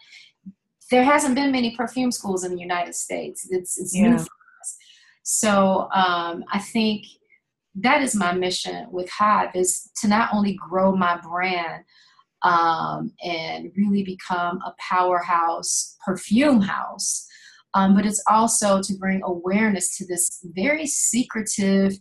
there 0.90 1.04
hasn't 1.04 1.36
been 1.36 1.52
many 1.52 1.76
perfume 1.76 2.10
schools 2.10 2.44
in 2.44 2.52
the 2.52 2.60
United 2.60 2.94
States. 2.94 3.46
It's, 3.50 3.80
it's 3.80 3.96
yeah. 3.96 4.08
new 4.08 4.18
for 4.18 4.24
us. 4.60 4.76
So 5.22 5.88
um, 5.94 6.44
I 6.52 6.58
think 6.58 7.04
that 7.82 8.02
is 8.02 8.14
my 8.14 8.32
mission 8.32 8.86
with 8.90 9.08
Hive 9.10 9.50
is 9.54 9.90
to 10.00 10.08
not 10.08 10.30
only 10.32 10.54
grow 10.54 10.94
my 10.94 11.18
brand 11.18 11.84
um, 12.42 13.12
and 13.22 13.70
really 13.76 14.02
become 14.02 14.60
a 14.64 14.74
powerhouse 14.78 15.96
perfume 16.04 16.60
house, 16.60 17.26
um, 17.74 17.94
but 17.94 18.06
it's 18.06 18.22
also 18.28 18.80
to 18.82 18.94
bring 18.94 19.22
awareness 19.24 19.96
to 19.98 20.06
this 20.06 20.40
very 20.54 20.86
secretive 20.86 21.94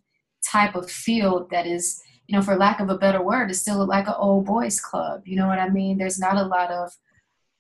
type 0.49 0.75
of 0.75 0.89
field 0.89 1.49
that 1.51 1.67
is, 1.67 2.01
you 2.27 2.35
know, 2.35 2.41
for 2.41 2.55
lack 2.55 2.79
of 2.79 2.89
a 2.89 2.97
better 2.97 3.21
word, 3.21 3.51
is 3.51 3.61
still 3.61 3.85
like 3.85 4.07
an 4.07 4.15
old 4.17 4.45
boys 4.45 4.79
club. 4.79 5.21
You 5.25 5.35
know 5.35 5.47
what 5.47 5.59
I 5.59 5.69
mean? 5.69 5.97
There's 5.97 6.19
not 6.19 6.37
a 6.37 6.43
lot 6.43 6.71
of 6.71 6.91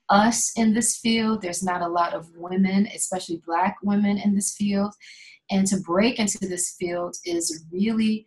us 0.09 0.57
in 0.57 0.73
this 0.73 0.97
field. 0.97 1.41
There's 1.41 1.61
not 1.63 1.81
a 1.81 1.87
lot 1.87 2.13
of 2.13 2.29
women, 2.35 2.87
especially 2.95 3.41
black 3.45 3.77
women 3.83 4.17
in 4.17 4.33
this 4.33 4.55
field. 4.55 4.93
And 5.51 5.65
to 5.67 5.77
break 5.77 6.19
into 6.19 6.39
this 6.39 6.75
field 6.79 7.15
is 7.25 7.65
really 7.71 8.25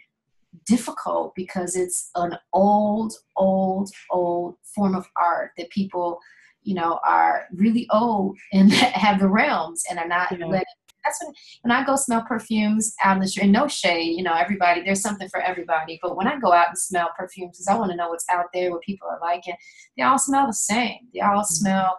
difficult 0.67 1.35
because 1.35 1.77
it's 1.77 2.11
an 2.15 2.37
old, 2.53 3.15
old, 3.37 3.91
old 4.11 4.57
form 4.75 4.95
of 4.95 5.07
art 5.17 5.53
that 5.57 5.71
people, 5.71 6.19
you 6.63 6.75
know, 6.75 7.01
are 7.07 7.47
really 7.55 7.87
old 7.91 8.37
and 8.53 8.73
have 8.73 9.19
the 9.19 9.29
realms 9.29 9.85
and 9.89 9.99
are 9.99 10.09
not 10.09 10.37
yeah. 10.37 10.47
letting 10.47 10.65
that's 11.05 11.23
when 11.23 11.35
when 11.63 11.73
I 11.73 11.85
go 11.85 11.97
smell 11.97 12.23
perfumes 12.23 12.95
out 13.03 13.17
in 13.17 13.23
the 13.23 13.29
street. 13.29 13.49
No 13.49 13.69
shade, 13.69 14.17
you 14.17 14.23
know, 14.23 14.35
everybody. 14.35 14.83
There's 14.83 15.03
something 15.03 15.29
for 15.29 15.41
everybody. 15.41 15.99
But 16.03 16.17
when 16.17 16.29
I 16.29 16.39
go 16.39 16.53
out 16.53 16.69
and 16.69 16.79
smell 16.79 17.11
perfumes, 17.17 17.59
because 17.59 17.69
I 17.69 17.77
want 17.77 17.91
to 17.91 17.97
know 17.97 18.09
what's 18.09 18.29
out 18.31 18.47
there, 18.53 18.71
what 18.71 18.83
people 18.83 19.09
are 19.09 19.21
liking. 19.21 19.55
They 19.97 20.03
all 20.03 20.19
smell 20.19 20.47
the 20.47 20.53
same. 20.53 21.09
They 21.13 21.21
all 21.21 21.41
mm-hmm. 21.41 21.55
smell 21.55 21.99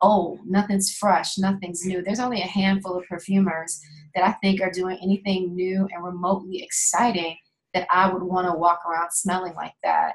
old. 0.00 0.40
Nothing's 0.46 0.94
fresh. 0.94 1.38
Nothing's 1.38 1.84
new. 1.84 2.02
There's 2.02 2.20
only 2.20 2.40
a 2.40 2.46
handful 2.46 2.96
of 2.96 3.06
perfumers 3.06 3.80
that 4.14 4.24
I 4.24 4.32
think 4.32 4.60
are 4.60 4.70
doing 4.70 4.98
anything 5.02 5.54
new 5.54 5.88
and 5.92 6.04
remotely 6.04 6.62
exciting 6.62 7.36
that 7.74 7.86
I 7.90 8.12
would 8.12 8.22
want 8.22 8.46
to 8.46 8.58
walk 8.58 8.80
around 8.88 9.10
smelling 9.12 9.54
like 9.54 9.74
that. 9.82 10.12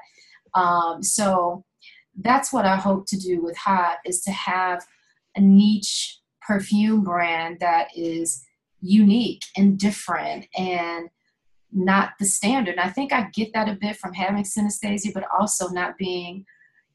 Um, 0.54 1.02
so 1.02 1.64
that's 2.20 2.52
what 2.52 2.64
I 2.64 2.76
hope 2.76 3.06
to 3.08 3.18
do 3.18 3.42
with 3.42 3.56
Hive 3.56 3.98
is 4.04 4.22
to 4.22 4.30
have 4.30 4.84
a 5.36 5.40
niche 5.40 6.18
perfume 6.46 7.02
brand 7.02 7.58
that 7.60 7.88
is 7.96 8.44
unique 8.80 9.42
and 9.56 9.78
different 9.78 10.46
and 10.56 11.08
not 11.72 12.10
the 12.20 12.26
standard. 12.26 12.72
And 12.72 12.80
I 12.80 12.90
think 12.90 13.12
I 13.12 13.28
get 13.34 13.52
that 13.54 13.68
a 13.68 13.74
bit 13.80 13.96
from 13.96 14.12
having 14.12 14.44
synesthesia, 14.44 15.12
but 15.12 15.24
also 15.36 15.68
not 15.68 15.98
being, 15.98 16.44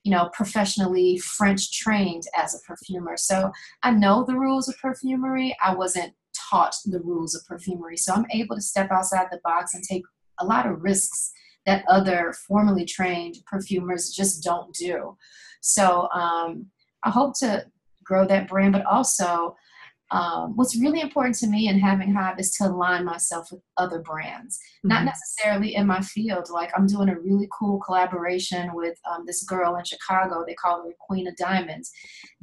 you 0.10 0.16
know, 0.16 0.28
professionally 0.34 1.20
French 1.20 1.72
trained 1.72 2.24
as 2.36 2.56
a 2.56 2.60
perfumer. 2.68 3.16
So 3.16 3.52
I 3.84 3.92
know 3.92 4.26
the 4.26 4.34
rules 4.34 4.68
of 4.68 4.76
perfumery. 4.80 5.56
I 5.64 5.76
wasn't 5.76 6.16
taught 6.50 6.74
the 6.84 7.00
rules 7.00 7.36
of 7.36 7.46
perfumery. 7.46 7.96
So 7.96 8.16
I'm 8.16 8.26
able 8.32 8.56
to 8.56 8.62
step 8.62 8.90
outside 8.90 9.28
the 9.30 9.40
box 9.44 9.76
and 9.76 9.84
take 9.84 10.02
a 10.40 10.46
lot 10.48 10.66
of 10.66 10.82
risks 10.82 11.32
that 11.68 11.86
other 11.88 12.34
formally 12.48 12.86
trained 12.86 13.36
perfumers 13.46 14.10
just 14.10 14.44
don't 14.44 14.74
do. 14.74 15.16
So 15.62 16.10
um, 16.12 16.66
I 17.04 17.12
hope 17.12 17.38
to 17.42 17.68
grow 18.04 18.26
that 18.26 18.48
brand, 18.48 18.74
but 18.74 18.88
also 18.88 19.56
um, 20.12 20.56
what's 20.56 20.80
really 20.80 21.02
important 21.02 21.36
to 21.36 21.48
me 21.48 21.68
in 21.68 21.80
having 21.80 22.14
Hive 22.14 22.40
is 22.40 22.52
to 22.56 22.66
align 22.66 23.06
myself 23.06 23.52
with 23.52 23.62
other 23.78 24.00
brands, 24.00 24.58
mm-hmm. 24.58 24.90
not 24.90 25.06
necessarily 25.06 25.76
in 25.76 25.86
my 25.86 26.02
field. 26.02 26.50
Like 26.50 26.72
I'm 26.76 26.88
doing 26.88 27.10
a 27.10 27.20
really 27.20 27.48
cool 27.58 27.80
collaboration 27.80 28.72
with 28.74 28.98
um, 29.10 29.26
this 29.26 29.44
girl 29.44 29.76
in 29.76 29.86
Chicago. 29.86 30.44
They 30.46 30.56
call 30.56 30.84
her 30.84 30.94
Queen 31.00 31.28
of 31.28 31.36
Diamonds. 31.36 31.92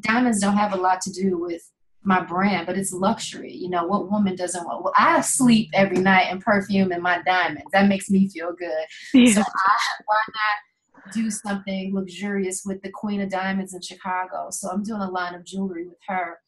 Diamonds 0.01 0.41
don't 0.41 0.57
have 0.57 0.73
a 0.73 0.77
lot 0.77 1.01
to 1.03 1.13
do 1.13 1.39
with 1.39 1.63
my 2.07 2.23
brand, 2.23 2.67
but 2.67 2.79
it's 2.79 2.93
luxury. 2.93 3.53
You 3.53 3.69
know, 3.69 3.85
what 3.85 4.11
woman 4.11 4.37
doesn't 4.37 4.65
want? 4.65 4.85
Well, 4.85 4.93
I 4.97 5.21
sleep 5.23 5.71
every 5.75 5.99
night 5.99 6.31
in 6.31 6.41
perfume 6.41 6.93
and 6.93 7.03
my 7.03 7.21
diamonds. 7.23 7.67
That 7.73 7.89
makes 7.89 8.09
me 8.09 8.29
feel 8.29 8.53
good. 8.57 8.87
Yeah. 9.13 9.33
So 9.33 9.41
I, 9.41 9.77
why 10.05 10.17
not 10.29 11.15
do 11.15 11.31
something 11.31 11.95
luxurious 11.95 12.63
with 12.65 12.81
the 12.83 12.91
Queen 12.91 13.21
of 13.21 13.29
Diamonds 13.29 13.75
in 13.75 13.81
Chicago? 13.81 14.49
So 14.51 14.71
I'm 14.71 14.85
doing 14.85 15.01
a 15.01 15.11
line 15.11 15.35
of 15.35 15.45
jewelry 15.45 15.89
with 15.89 15.99
her. 16.07 16.39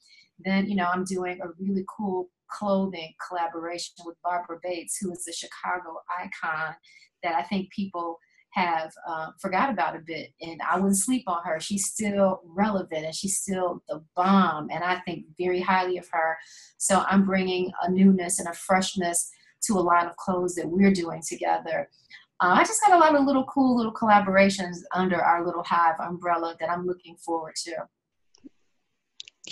Then, 0.44 0.68
you 0.68 0.76
know, 0.76 0.86
I'm 0.86 1.04
doing 1.04 1.40
a 1.42 1.48
really 1.58 1.84
cool 1.96 2.28
clothing 2.48 3.12
collaboration 3.26 3.94
with 4.04 4.16
Barbara 4.24 4.58
Bates, 4.62 4.98
who 5.00 5.12
is 5.12 5.26
a 5.28 5.32
Chicago 5.32 6.00
icon 6.18 6.74
that 7.22 7.34
I 7.34 7.42
think 7.42 7.70
people 7.72 8.18
have 8.50 8.92
uh, 9.06 9.28
forgot 9.40 9.70
about 9.70 9.94
a 9.94 10.00
bit 10.00 10.30
and 10.40 10.60
i 10.68 10.76
wouldn't 10.76 10.96
sleep 10.96 11.24
on 11.26 11.42
her. 11.44 11.60
She's 11.60 11.86
still 11.86 12.40
relevant 12.44 13.04
and 13.04 13.14
she's 13.14 13.38
still 13.38 13.82
the 13.88 14.02
bomb 14.16 14.68
and 14.70 14.82
i 14.82 15.00
think 15.00 15.26
very 15.38 15.60
highly 15.60 15.98
of 15.98 16.08
her. 16.12 16.36
So 16.78 17.04
i'm 17.08 17.24
bringing 17.24 17.70
a 17.82 17.90
newness 17.90 18.38
and 18.38 18.48
a 18.48 18.54
freshness 18.54 19.30
to 19.64 19.74
a 19.74 19.80
line 19.80 20.06
of 20.06 20.16
clothes 20.16 20.54
that 20.54 20.68
we're 20.68 20.92
doing 20.92 21.22
together. 21.26 21.88
Uh, 22.40 22.54
i 22.58 22.64
just 22.64 22.80
got 22.80 22.96
a 22.96 22.98
lot 22.98 23.14
of 23.14 23.26
little 23.26 23.44
cool 23.44 23.76
little 23.76 23.92
collaborations 23.92 24.78
under 24.94 25.20
our 25.20 25.44
little 25.44 25.64
hive 25.64 25.96
umbrella 26.00 26.56
that 26.58 26.70
i'm 26.70 26.86
looking 26.86 27.16
forward 27.16 27.54
to 27.56 27.72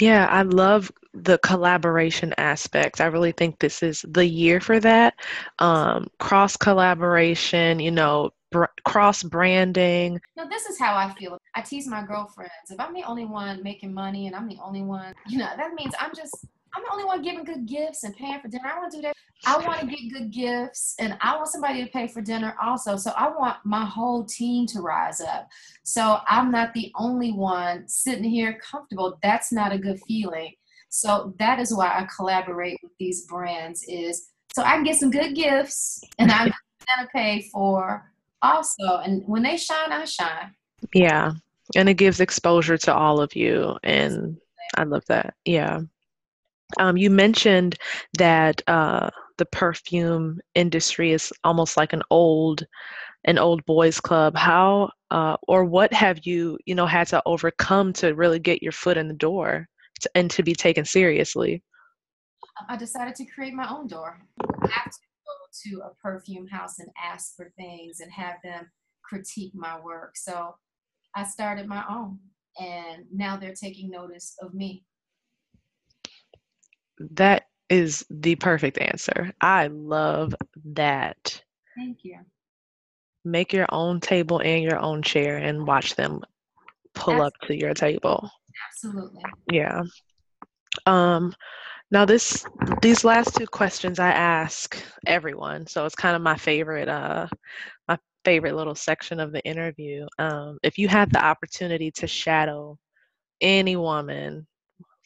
yeah, 0.00 0.26
I 0.26 0.42
love 0.42 0.90
the 1.14 1.38
collaboration 1.38 2.34
aspect. 2.38 3.00
I 3.00 3.06
really 3.06 3.32
think 3.32 3.58
this 3.58 3.82
is 3.82 4.04
the 4.08 4.26
year 4.26 4.60
for 4.60 4.78
that. 4.80 5.14
Um, 5.58 6.08
cross 6.18 6.56
collaboration, 6.56 7.80
you 7.80 7.90
know, 7.90 8.30
br- 8.50 8.64
cross 8.84 9.22
branding. 9.22 10.20
No, 10.36 10.48
this 10.48 10.66
is 10.66 10.78
how 10.78 10.94
I 10.94 11.12
feel. 11.14 11.38
I 11.54 11.62
tease 11.62 11.86
my 11.86 12.04
girlfriends. 12.04 12.70
If 12.70 12.78
I'm 12.80 12.94
the 12.94 13.04
only 13.04 13.24
one 13.24 13.62
making 13.62 13.94
money 13.94 14.26
and 14.26 14.36
I'm 14.36 14.48
the 14.48 14.58
only 14.62 14.82
one, 14.82 15.14
you 15.26 15.38
know, 15.38 15.48
that 15.56 15.74
means 15.74 15.94
I'm 15.98 16.14
just 16.14 16.46
I'm 16.76 16.82
the 16.82 16.92
only 16.92 17.04
one 17.04 17.22
giving 17.22 17.44
good 17.44 17.66
gifts 17.66 18.04
and 18.04 18.14
paying 18.14 18.38
for 18.40 18.48
dinner. 18.48 18.70
I 18.70 18.78
want 18.78 18.92
to 18.92 18.98
do 18.98 19.02
that. 19.02 19.16
I 19.46 19.56
want 19.58 19.80
to 19.80 19.86
get 19.86 20.12
good 20.12 20.30
gifts 20.30 20.94
and 20.98 21.16
I 21.20 21.36
want 21.36 21.48
somebody 21.48 21.84
to 21.84 21.90
pay 21.90 22.06
for 22.06 22.20
dinner 22.20 22.54
also. 22.60 22.96
So 22.96 23.12
I 23.16 23.28
want 23.28 23.56
my 23.64 23.84
whole 23.84 24.24
team 24.24 24.66
to 24.68 24.80
rise 24.80 25.20
up. 25.20 25.48
So 25.84 26.18
I'm 26.26 26.50
not 26.50 26.74
the 26.74 26.92
only 26.96 27.32
one 27.32 27.88
sitting 27.88 28.24
here 28.24 28.58
comfortable. 28.58 29.18
That's 29.22 29.52
not 29.52 29.72
a 29.72 29.78
good 29.78 30.00
feeling. 30.06 30.52
So 30.88 31.34
that 31.38 31.58
is 31.60 31.74
why 31.74 31.86
I 31.86 32.06
collaborate 32.14 32.78
with 32.82 32.92
these 32.98 33.24
brands 33.26 33.84
is 33.88 34.30
so 34.54 34.62
I 34.62 34.72
can 34.72 34.84
get 34.84 34.96
some 34.96 35.10
good 35.10 35.34
gifts 35.34 36.00
and 36.18 36.30
I'm 36.30 36.48
gonna 36.96 37.08
pay 37.14 37.48
for 37.52 38.10
also. 38.42 38.98
And 38.98 39.22
when 39.26 39.42
they 39.42 39.56
shine, 39.56 39.92
I 39.92 40.04
shine. 40.04 40.54
Yeah. 40.94 41.32
And 41.74 41.88
it 41.88 41.94
gives 41.94 42.20
exposure 42.20 42.78
to 42.78 42.94
all 42.94 43.20
of 43.20 43.34
you. 43.34 43.76
And 43.82 44.38
I 44.76 44.84
love 44.84 45.04
that. 45.06 45.34
Yeah. 45.44 45.80
Um, 46.78 46.96
you 46.96 47.10
mentioned 47.10 47.76
that 48.18 48.62
uh, 48.66 49.10
the 49.38 49.46
perfume 49.46 50.40
industry 50.54 51.12
is 51.12 51.32
almost 51.44 51.76
like 51.76 51.92
an 51.92 52.02
old 52.10 52.64
an 53.24 53.38
old 53.38 53.64
boys 53.66 54.00
club. 54.00 54.36
How 54.36 54.90
uh, 55.10 55.36
or 55.48 55.64
what 55.64 55.92
have 55.92 56.24
you 56.24 56.58
you 56.66 56.74
know 56.74 56.86
had 56.86 57.08
to 57.08 57.22
overcome 57.26 57.92
to 57.94 58.14
really 58.14 58.38
get 58.38 58.62
your 58.62 58.72
foot 58.72 58.96
in 58.96 59.08
the 59.08 59.14
door 59.14 59.68
to, 60.00 60.10
and 60.14 60.30
to 60.32 60.42
be 60.42 60.54
taken 60.54 60.84
seriously? 60.84 61.62
I 62.68 62.76
decided 62.76 63.14
to 63.16 63.26
create 63.26 63.54
my 63.54 63.68
own 63.68 63.86
door. 63.86 64.22
I 64.40 64.68
have 64.68 64.90
to 64.92 64.98
go 65.26 65.70
to 65.70 65.86
a 65.86 65.94
perfume 66.02 66.46
house 66.46 66.78
and 66.78 66.88
ask 67.02 67.36
for 67.36 67.52
things 67.56 68.00
and 68.00 68.10
have 68.12 68.36
them 68.42 68.70
critique 69.02 69.52
my 69.54 69.80
work. 69.80 70.16
So 70.16 70.56
i 71.14 71.24
started 71.24 71.66
my 71.66 71.82
own 71.88 72.18
and 72.60 73.04
now 73.12 73.36
they're 73.36 73.54
taking 73.54 73.90
notice 73.90 74.36
of 74.42 74.52
me 74.54 74.84
that 76.98 77.44
is 77.68 78.06
the 78.10 78.36
perfect 78.36 78.78
answer. 78.78 79.32
I 79.40 79.68
love 79.68 80.34
that. 80.64 81.42
Thank 81.76 82.04
you. 82.04 82.18
Make 83.24 83.52
your 83.52 83.66
own 83.70 84.00
table 84.00 84.40
and 84.40 84.62
your 84.62 84.78
own 84.78 85.02
chair 85.02 85.36
and 85.36 85.66
watch 85.66 85.96
them 85.96 86.20
pull 86.94 87.22
Absolutely. 87.22 87.26
up 87.26 87.32
to 87.48 87.56
your 87.56 87.74
table. 87.74 88.30
Absolutely. 88.70 89.22
Yeah. 89.50 89.82
Um 90.86 91.34
now 91.90 92.04
this 92.04 92.44
these 92.82 93.04
last 93.04 93.34
two 93.36 93.46
questions 93.46 93.98
I 93.98 94.10
ask 94.10 94.80
everyone. 95.06 95.66
So 95.66 95.84
it's 95.84 95.94
kind 95.94 96.16
of 96.16 96.22
my 96.22 96.36
favorite 96.36 96.88
uh 96.88 97.26
my 97.88 97.98
favorite 98.24 98.54
little 98.54 98.74
section 98.74 99.20
of 99.20 99.32
the 99.32 99.44
interview. 99.44 100.06
Um 100.18 100.58
if 100.62 100.78
you 100.78 100.88
had 100.88 101.10
the 101.12 101.24
opportunity 101.24 101.90
to 101.92 102.06
shadow 102.06 102.78
any 103.40 103.76
woman 103.76 104.46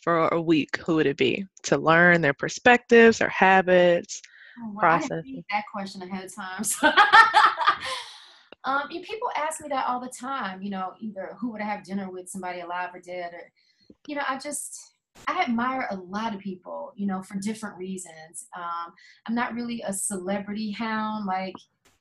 for 0.00 0.28
a 0.28 0.40
week, 0.40 0.76
who 0.78 0.96
would 0.96 1.06
it 1.06 1.16
be? 1.16 1.46
To 1.64 1.78
learn 1.78 2.20
their 2.20 2.34
perspectives, 2.34 3.20
or 3.20 3.28
habits, 3.28 4.22
oh, 4.58 4.70
well, 4.72 4.80
process. 4.80 5.24
That 5.50 5.64
question 5.72 6.02
ahead 6.02 6.24
of 6.24 6.34
time. 6.34 6.64
So 6.64 6.92
um, 8.64 8.88
people 8.88 9.30
ask 9.36 9.60
me 9.62 9.68
that 9.70 9.86
all 9.86 10.00
the 10.00 10.12
time. 10.18 10.62
You 10.62 10.70
know, 10.70 10.92
either 11.00 11.36
who 11.40 11.52
would 11.52 11.62
I 11.62 11.64
have 11.64 11.84
dinner 11.84 12.10
with, 12.10 12.28
somebody 12.28 12.60
alive 12.60 12.90
or 12.94 13.00
dead, 13.00 13.32
or 13.32 13.50
you 14.06 14.14
know, 14.14 14.22
I 14.28 14.38
just 14.38 14.94
I 15.26 15.42
admire 15.42 15.86
a 15.90 15.96
lot 15.96 16.34
of 16.34 16.40
people. 16.40 16.92
You 16.96 17.06
know, 17.06 17.22
for 17.22 17.38
different 17.38 17.76
reasons. 17.76 18.46
Um, 18.56 18.92
I'm 19.26 19.34
not 19.34 19.54
really 19.54 19.82
a 19.86 19.92
celebrity 19.92 20.70
hound, 20.72 21.26
like 21.26 21.54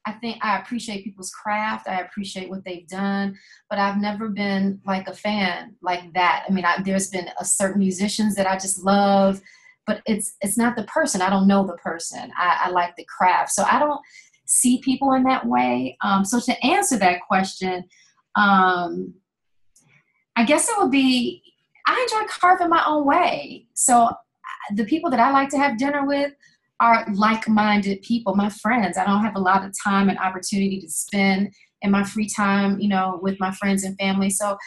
I 0.09 0.13
think 0.13 0.43
I 0.43 0.57
appreciate 0.57 1.03
people's 1.03 1.29
craft. 1.29 1.87
I 1.87 2.01
appreciate 2.01 2.49
what 2.49 2.65
they've 2.65 2.87
done, 2.87 3.37
but 3.69 3.77
I've 3.77 4.01
never 4.01 4.27
been 4.27 4.81
like 4.83 5.07
a 5.07 5.13
fan 5.13 5.75
like 5.83 6.13
that. 6.13 6.45
I 6.49 6.51
mean, 6.51 6.65
I, 6.65 6.81
there's 6.81 7.11
been 7.11 7.29
a 7.39 7.45
certain 7.45 7.77
musicians 7.77 8.33
that 8.35 8.47
I 8.47 8.55
just 8.55 8.83
love, 8.83 9.39
but 9.85 10.01
it's 10.07 10.35
it's 10.41 10.57
not 10.57 10.75
the 10.75 10.85
person. 10.85 11.21
I 11.21 11.29
don't 11.29 11.47
know 11.47 11.65
the 11.65 11.77
person. 11.77 12.31
I, 12.35 12.61
I 12.65 12.69
like 12.71 12.95
the 12.95 13.05
craft, 13.05 13.51
so 13.51 13.63
I 13.69 13.77
don't 13.77 14.01
see 14.47 14.81
people 14.81 15.13
in 15.13 15.23
that 15.25 15.45
way. 15.45 15.95
Um, 16.01 16.25
so 16.25 16.39
to 16.39 16.65
answer 16.65 16.97
that 16.97 17.21
question, 17.27 17.83
um, 18.35 19.13
I 20.35 20.43
guess 20.43 20.69
it 20.69 20.75
would 20.79 20.91
be 20.91 21.43
I 21.85 22.07
enjoy 22.11 22.27
carving 22.27 22.69
my 22.69 22.83
own 22.87 23.05
way. 23.05 23.67
So 23.75 24.05
uh, 24.05 24.15
the 24.73 24.85
people 24.85 25.11
that 25.11 25.19
I 25.19 25.29
like 25.31 25.49
to 25.49 25.59
have 25.59 25.77
dinner 25.77 26.03
with 26.03 26.33
are 26.79 27.05
like-minded 27.13 28.01
people, 28.01 28.35
my 28.35 28.49
friends. 28.49 28.97
I 28.97 29.05
don't 29.05 29.23
have 29.23 29.35
a 29.35 29.39
lot 29.39 29.65
of 29.65 29.73
time 29.83 30.09
and 30.09 30.17
opportunity 30.17 30.79
to 30.79 30.89
spend 30.89 31.53
in 31.81 31.91
my 31.91 32.03
free 32.03 32.27
time, 32.27 32.79
you 32.79 32.89
know, 32.89 33.19
with 33.21 33.39
my 33.39 33.51
friends 33.51 33.83
and 33.83 33.97
family. 33.97 34.29
So, 34.29 34.57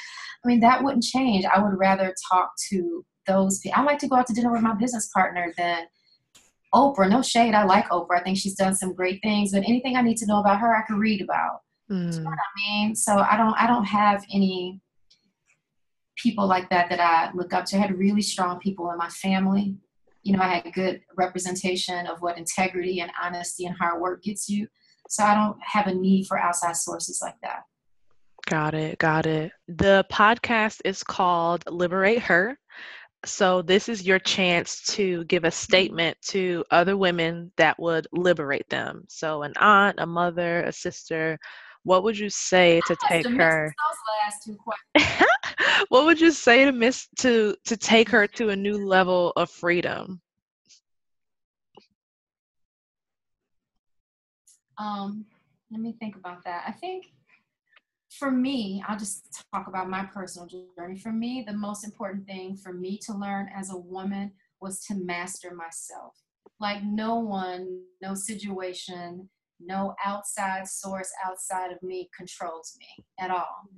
I 0.45 0.49
mean, 0.49 0.61
that 0.61 0.83
wouldn't 0.83 1.05
change. 1.05 1.45
I 1.45 1.63
would 1.63 1.79
rather 1.79 2.15
talk 2.31 2.53
to 2.71 3.05
those 3.27 3.61
people. 3.61 3.81
I 3.81 3.85
like 3.85 3.99
to 4.01 4.09
go 4.09 4.17
out 4.17 4.27
to 4.27 4.35
dinner 4.35 4.53
with 4.53 4.63
my 4.63 4.75
business 4.75 5.09
partner 5.15 5.53
than 5.57 5.87
Oprah. 6.75 7.09
No 7.09 7.23
shade. 7.23 7.55
I 7.55 7.65
like 7.65 7.89
Oprah. 7.91 8.21
I 8.21 8.23
think 8.23 8.39
she's 8.39 8.55
done 8.55 8.75
some 8.75 8.95
great 8.95 9.21
things. 9.23 9.53
But 9.53 9.65
anything 9.69 9.97
I 9.97 10.03
need 10.03 10.17
to 10.19 10.27
know 10.27 10.41
about 10.41 10.61
her, 10.61 10.75
I 10.75 10.83
can 10.87 10.99
read 10.99 11.21
about. 11.21 11.61
Mm. 11.91 12.15
You 12.15 12.21
know 12.21 12.31
what 12.31 12.39
I 12.39 12.61
mean? 12.71 12.95
So 12.95 13.19
I 13.19 13.37
don't. 13.37 13.55
I 13.55 13.67
don't 13.67 13.85
have 13.85 14.25
any 14.33 14.81
people 16.17 16.47
like 16.47 16.71
that 16.71 16.89
that 16.91 17.01
I 17.01 17.31
look 17.35 17.53
up 17.53 17.65
to. 17.67 17.77
I 17.77 17.81
had 17.81 17.99
really 17.99 18.23
strong 18.23 18.59
people 18.59 18.91
in 18.91 18.99
my 18.99 19.09
family. 19.09 19.77
You 20.23 20.37
know, 20.37 20.43
I 20.43 20.49
had 20.49 20.67
a 20.67 20.71
good 20.71 21.01
representation 21.17 22.07
of 22.07 22.21
what 22.21 22.39
integrity 22.39 23.01
and 23.01 23.11
honesty 23.21 23.67
and 23.67 23.77
hard 23.77 24.01
work 24.01 24.23
gets 24.23 24.49
you. 24.49 24.69
So 25.09 25.25
I 25.25 25.35
don't 25.35 25.57
have 25.61 25.89
a 25.89 25.95
need 25.95 26.27
for 26.27 26.39
outside 26.39 26.77
sources 26.77 27.21
like 27.21 27.37
that. 27.43 27.63
Got 28.47 28.75
it. 28.75 28.99
Got 28.99 29.27
it. 29.27 29.53
The 29.69 30.05
podcast 30.11 30.81
is 30.85 31.03
called 31.03 31.65
Liberate 31.69 32.23
Her. 32.23 32.59
So, 33.25 33.63
this 33.63 33.89
is 33.89 34.05
your 34.05 34.19
chance 34.19 34.83
to 34.95 35.23
give 35.25 35.45
a 35.45 35.51
statement 35.51 36.17
to 36.29 36.65
other 36.73 36.97
women 36.97 37.53
that 37.57 37.79
would 37.79 38.09
liberate 38.11 38.69
them. 38.69 39.05
So, 39.09 39.43
an 39.43 39.53
aunt, 39.61 40.01
a 40.01 40.07
mother, 40.07 40.65
a 40.65 40.73
sister, 40.73 41.39
what 41.85 42.05
would 42.05 42.19
you 42.19 42.31
say 42.31 42.81
to 42.87 42.97
take 43.09 43.27
her? 43.27 43.75
what 45.89 46.05
would 46.05 46.21
you 46.21 46.31
say 46.31 46.65
to 46.65 46.73
miss 46.73 47.09
to 47.19 47.57
to 47.65 47.77
take 47.77 48.09
her 48.09 48.27
to 48.27 48.51
a 48.51 48.57
new 48.57 48.79
level 48.79 49.33
of 49.37 49.51
freedom? 49.51 50.21
Um, 54.79 55.27
let 55.71 55.81
me 55.81 55.95
think 55.99 56.17
about 56.17 56.45
that. 56.45 56.65
I 56.67 56.73
think 56.73 57.13
for 58.11 58.31
me, 58.31 58.83
I'll 58.87 58.99
just 58.99 59.45
talk 59.53 59.69
about 59.69 59.89
my 59.89 60.05
personal 60.05 60.49
journey. 60.77 60.99
For 60.99 61.13
me, 61.13 61.45
the 61.47 61.55
most 61.55 61.85
important 61.85 62.27
thing 62.27 62.57
for 62.57 62.73
me 62.73 62.99
to 63.07 63.15
learn 63.15 63.49
as 63.55 63.71
a 63.71 63.77
woman 63.77 64.33
was 64.61 64.85
to 64.87 64.95
master 64.95 65.55
myself. 65.55 66.15
Like 66.61 66.85
no 66.85 67.17
one, 67.17 67.83
no 68.01 68.15
situation, 68.15 69.29
no 69.67 69.95
outside 70.05 70.67
source 70.69 71.11
outside 71.25 71.73
of 71.73 71.83
me 71.83 72.09
controls 72.17 72.77
me 72.79 73.05
at 73.21 73.31
all. 73.31 73.69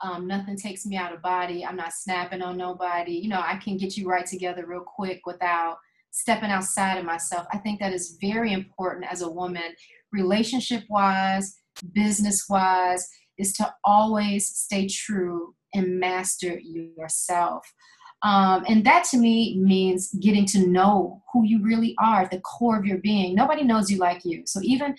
Um, 0.00 0.26
nothing 0.26 0.56
takes 0.56 0.84
me 0.84 0.96
out 0.96 1.14
of 1.14 1.22
body. 1.22 1.64
I'm 1.64 1.76
not 1.76 1.92
snapping 1.92 2.42
on 2.42 2.56
nobody. 2.56 3.12
You 3.12 3.28
know, 3.28 3.40
I 3.40 3.56
can 3.56 3.76
get 3.76 3.96
you 3.96 4.08
right 4.08 4.26
together 4.26 4.66
real 4.66 4.84
quick 4.86 5.20
without 5.24 5.76
stepping 6.10 6.50
outside 6.50 6.98
of 6.98 7.04
myself. 7.04 7.46
I 7.52 7.58
think 7.58 7.80
that 7.80 7.92
is 7.92 8.18
very 8.20 8.52
important 8.52 9.10
as 9.10 9.22
a 9.22 9.30
woman, 9.30 9.74
relationship 10.12 10.84
wise, 10.88 11.56
business 11.92 12.46
wise 12.48 13.08
is 13.38 13.52
to 13.54 13.72
always 13.84 14.46
stay 14.46 14.86
true 14.86 15.54
and 15.74 15.98
master 15.98 16.58
yourself. 16.60 17.66
Um, 18.22 18.64
and 18.68 18.84
that 18.86 19.04
to 19.10 19.18
me 19.18 19.58
means 19.58 20.14
getting 20.14 20.46
to 20.46 20.66
know 20.66 21.22
who 21.32 21.44
you 21.44 21.62
really 21.62 21.94
are 21.98 22.26
the 22.30 22.40
core 22.40 22.78
of 22.78 22.86
your 22.86 22.98
being. 22.98 23.34
Nobody 23.34 23.64
knows 23.64 23.90
you 23.90 23.98
like 23.98 24.24
you. 24.24 24.44
So 24.46 24.60
even 24.62 24.94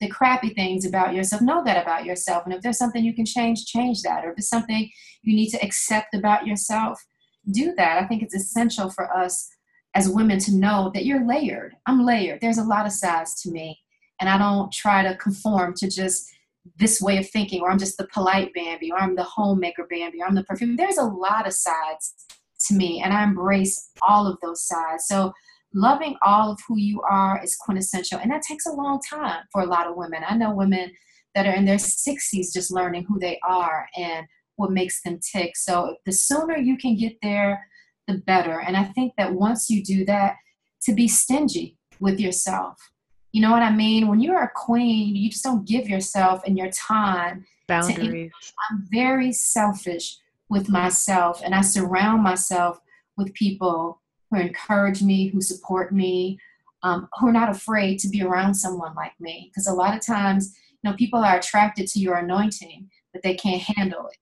the 0.00 0.08
crappy 0.08 0.50
things 0.50 0.86
about 0.86 1.14
yourself, 1.14 1.42
know 1.42 1.62
that 1.64 1.82
about 1.82 2.04
yourself. 2.04 2.44
And 2.44 2.54
if 2.54 2.62
there's 2.62 2.78
something 2.78 3.04
you 3.04 3.14
can 3.14 3.26
change, 3.26 3.66
change 3.66 4.02
that. 4.02 4.24
Or 4.24 4.32
if 4.32 4.38
it's 4.38 4.48
something 4.48 4.90
you 5.22 5.36
need 5.36 5.50
to 5.50 5.62
accept 5.64 6.14
about 6.14 6.46
yourself, 6.46 7.04
do 7.50 7.74
that. 7.76 8.02
I 8.02 8.06
think 8.06 8.22
it's 8.22 8.34
essential 8.34 8.90
for 8.90 9.14
us 9.14 9.48
as 9.94 10.08
women 10.08 10.38
to 10.40 10.54
know 10.54 10.90
that 10.94 11.04
you're 11.04 11.26
layered. 11.26 11.74
I'm 11.86 12.04
layered. 12.04 12.40
There's 12.40 12.58
a 12.58 12.64
lot 12.64 12.86
of 12.86 12.92
sides 12.92 13.40
to 13.42 13.50
me. 13.50 13.78
And 14.20 14.28
I 14.28 14.38
don't 14.38 14.72
try 14.72 15.02
to 15.02 15.16
conform 15.16 15.74
to 15.76 15.88
just 15.88 16.30
this 16.76 17.00
way 17.00 17.18
of 17.18 17.28
thinking, 17.28 17.62
or 17.62 17.70
I'm 17.70 17.78
just 17.78 17.96
the 17.96 18.08
polite 18.12 18.52
Bambi, 18.54 18.92
or 18.92 18.98
I'm 18.98 19.16
the 19.16 19.24
homemaker 19.24 19.86
Bambi, 19.90 20.20
or 20.20 20.26
I'm 20.26 20.34
the 20.34 20.44
perfume. 20.44 20.76
There's 20.76 20.98
a 20.98 21.04
lot 21.04 21.46
of 21.46 21.54
sides 21.54 22.14
to 22.66 22.74
me, 22.74 23.00
and 23.02 23.12
I 23.12 23.24
embrace 23.24 23.90
all 24.02 24.26
of 24.26 24.38
those 24.42 24.66
sides. 24.66 25.06
So, 25.06 25.32
loving 25.74 26.16
all 26.22 26.52
of 26.52 26.58
who 26.66 26.78
you 26.78 27.02
are 27.02 27.42
is 27.42 27.56
quintessential, 27.56 28.18
and 28.18 28.30
that 28.30 28.42
takes 28.42 28.66
a 28.66 28.72
long 28.72 29.00
time 29.08 29.42
for 29.52 29.62
a 29.62 29.66
lot 29.66 29.86
of 29.86 29.96
women. 29.96 30.22
I 30.28 30.36
know 30.36 30.52
women 30.52 30.92
that 31.34 31.46
are 31.46 31.54
in 31.54 31.64
their 31.64 31.76
60s 31.76 32.52
just 32.52 32.72
learning 32.72 33.04
who 33.08 33.18
they 33.18 33.38
are 33.44 33.86
and 33.96 34.26
what 34.56 34.72
makes 34.72 35.02
them 35.02 35.20
tick. 35.32 35.56
So, 35.56 35.96
the 36.04 36.12
sooner 36.12 36.56
you 36.56 36.76
can 36.76 36.96
get 36.96 37.16
there, 37.22 37.66
the 38.06 38.18
better. 38.18 38.60
And 38.60 38.76
I 38.76 38.84
think 38.84 39.12
that 39.16 39.34
once 39.34 39.70
you 39.70 39.82
do 39.82 40.04
that, 40.06 40.36
to 40.82 40.94
be 40.94 41.08
stingy 41.08 41.76
with 42.00 42.18
yourself 42.18 42.90
you 43.32 43.40
know 43.40 43.52
what 43.52 43.62
I 43.62 43.72
mean? 43.72 44.08
When 44.08 44.20
you're 44.20 44.42
a 44.42 44.50
queen, 44.54 45.14
you 45.14 45.30
just 45.30 45.44
don't 45.44 45.66
give 45.66 45.88
yourself 45.88 46.42
and 46.46 46.58
your 46.58 46.70
time. 46.70 47.46
Boundaries. 47.68 48.32
To, 48.32 48.52
I'm 48.70 48.84
very 48.90 49.32
selfish 49.32 50.16
with 50.48 50.68
myself, 50.68 51.40
and 51.44 51.54
I 51.54 51.60
surround 51.60 52.24
myself 52.24 52.80
with 53.16 53.32
people 53.34 53.99
who 54.30 54.38
encourage 54.38 55.02
me, 55.02 55.28
who 55.28 55.40
support 55.40 55.92
me, 55.92 56.38
um, 56.82 57.08
who 57.18 57.28
are 57.28 57.32
not 57.32 57.50
afraid 57.50 57.98
to 58.00 58.08
be 58.08 58.22
around 58.22 58.54
someone 58.54 58.94
like 58.94 59.12
me. 59.20 59.50
Because 59.50 59.66
a 59.66 59.74
lot 59.74 59.96
of 59.96 60.04
times, 60.04 60.54
you 60.82 60.90
know, 60.90 60.96
people 60.96 61.20
are 61.20 61.38
attracted 61.38 61.86
to 61.88 61.98
your 61.98 62.16
anointing, 62.16 62.88
but 63.12 63.22
they 63.22 63.34
can't 63.34 63.62
handle 63.62 64.06
it. 64.06 64.16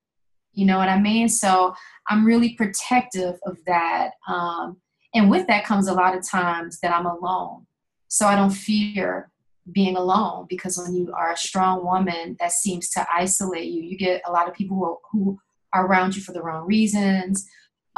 You 0.53 0.67
know 0.67 0.79
what 0.79 0.89
I 0.89 0.99
mean? 0.99 1.29
So 1.29 1.75
I'm 2.09 2.25
really 2.25 2.55
protective 2.55 3.39
of 3.47 3.59
that. 3.67 4.11
Um, 4.27 4.79
and 5.15 5.31
with 5.31 5.47
that 5.47 5.65
comes 5.65 5.87
a 5.87 5.95
lot 5.95 6.17
of 6.17 6.29
times 6.29 6.81
that 6.81 6.93
I'm 6.93 7.07
alone 7.07 7.67
so 8.09 8.27
I 8.27 8.35
don't 8.35 8.51
fear 8.51 9.31
being 9.71 9.97
alone 9.97 10.47
because 10.49 10.79
when 10.79 10.95
you 10.95 11.13
are 11.13 11.33
a 11.33 11.37
strong 11.37 11.85
woman, 11.85 12.37
that 12.41 12.53
seems 12.53 12.89
to 12.91 13.07
isolate 13.15 13.71
you. 13.71 13.83
You 13.83 13.99
get 13.99 14.23
a 14.27 14.33
lot 14.33 14.49
of 14.49 14.55
people 14.55 14.77
who 14.77 14.99
who 15.13 15.39
are 15.75 15.87
around 15.87 16.17
you 16.17 16.23
for 16.23 16.33
the 16.33 16.43
wrong 16.43 16.67
reasons. 16.67 17.47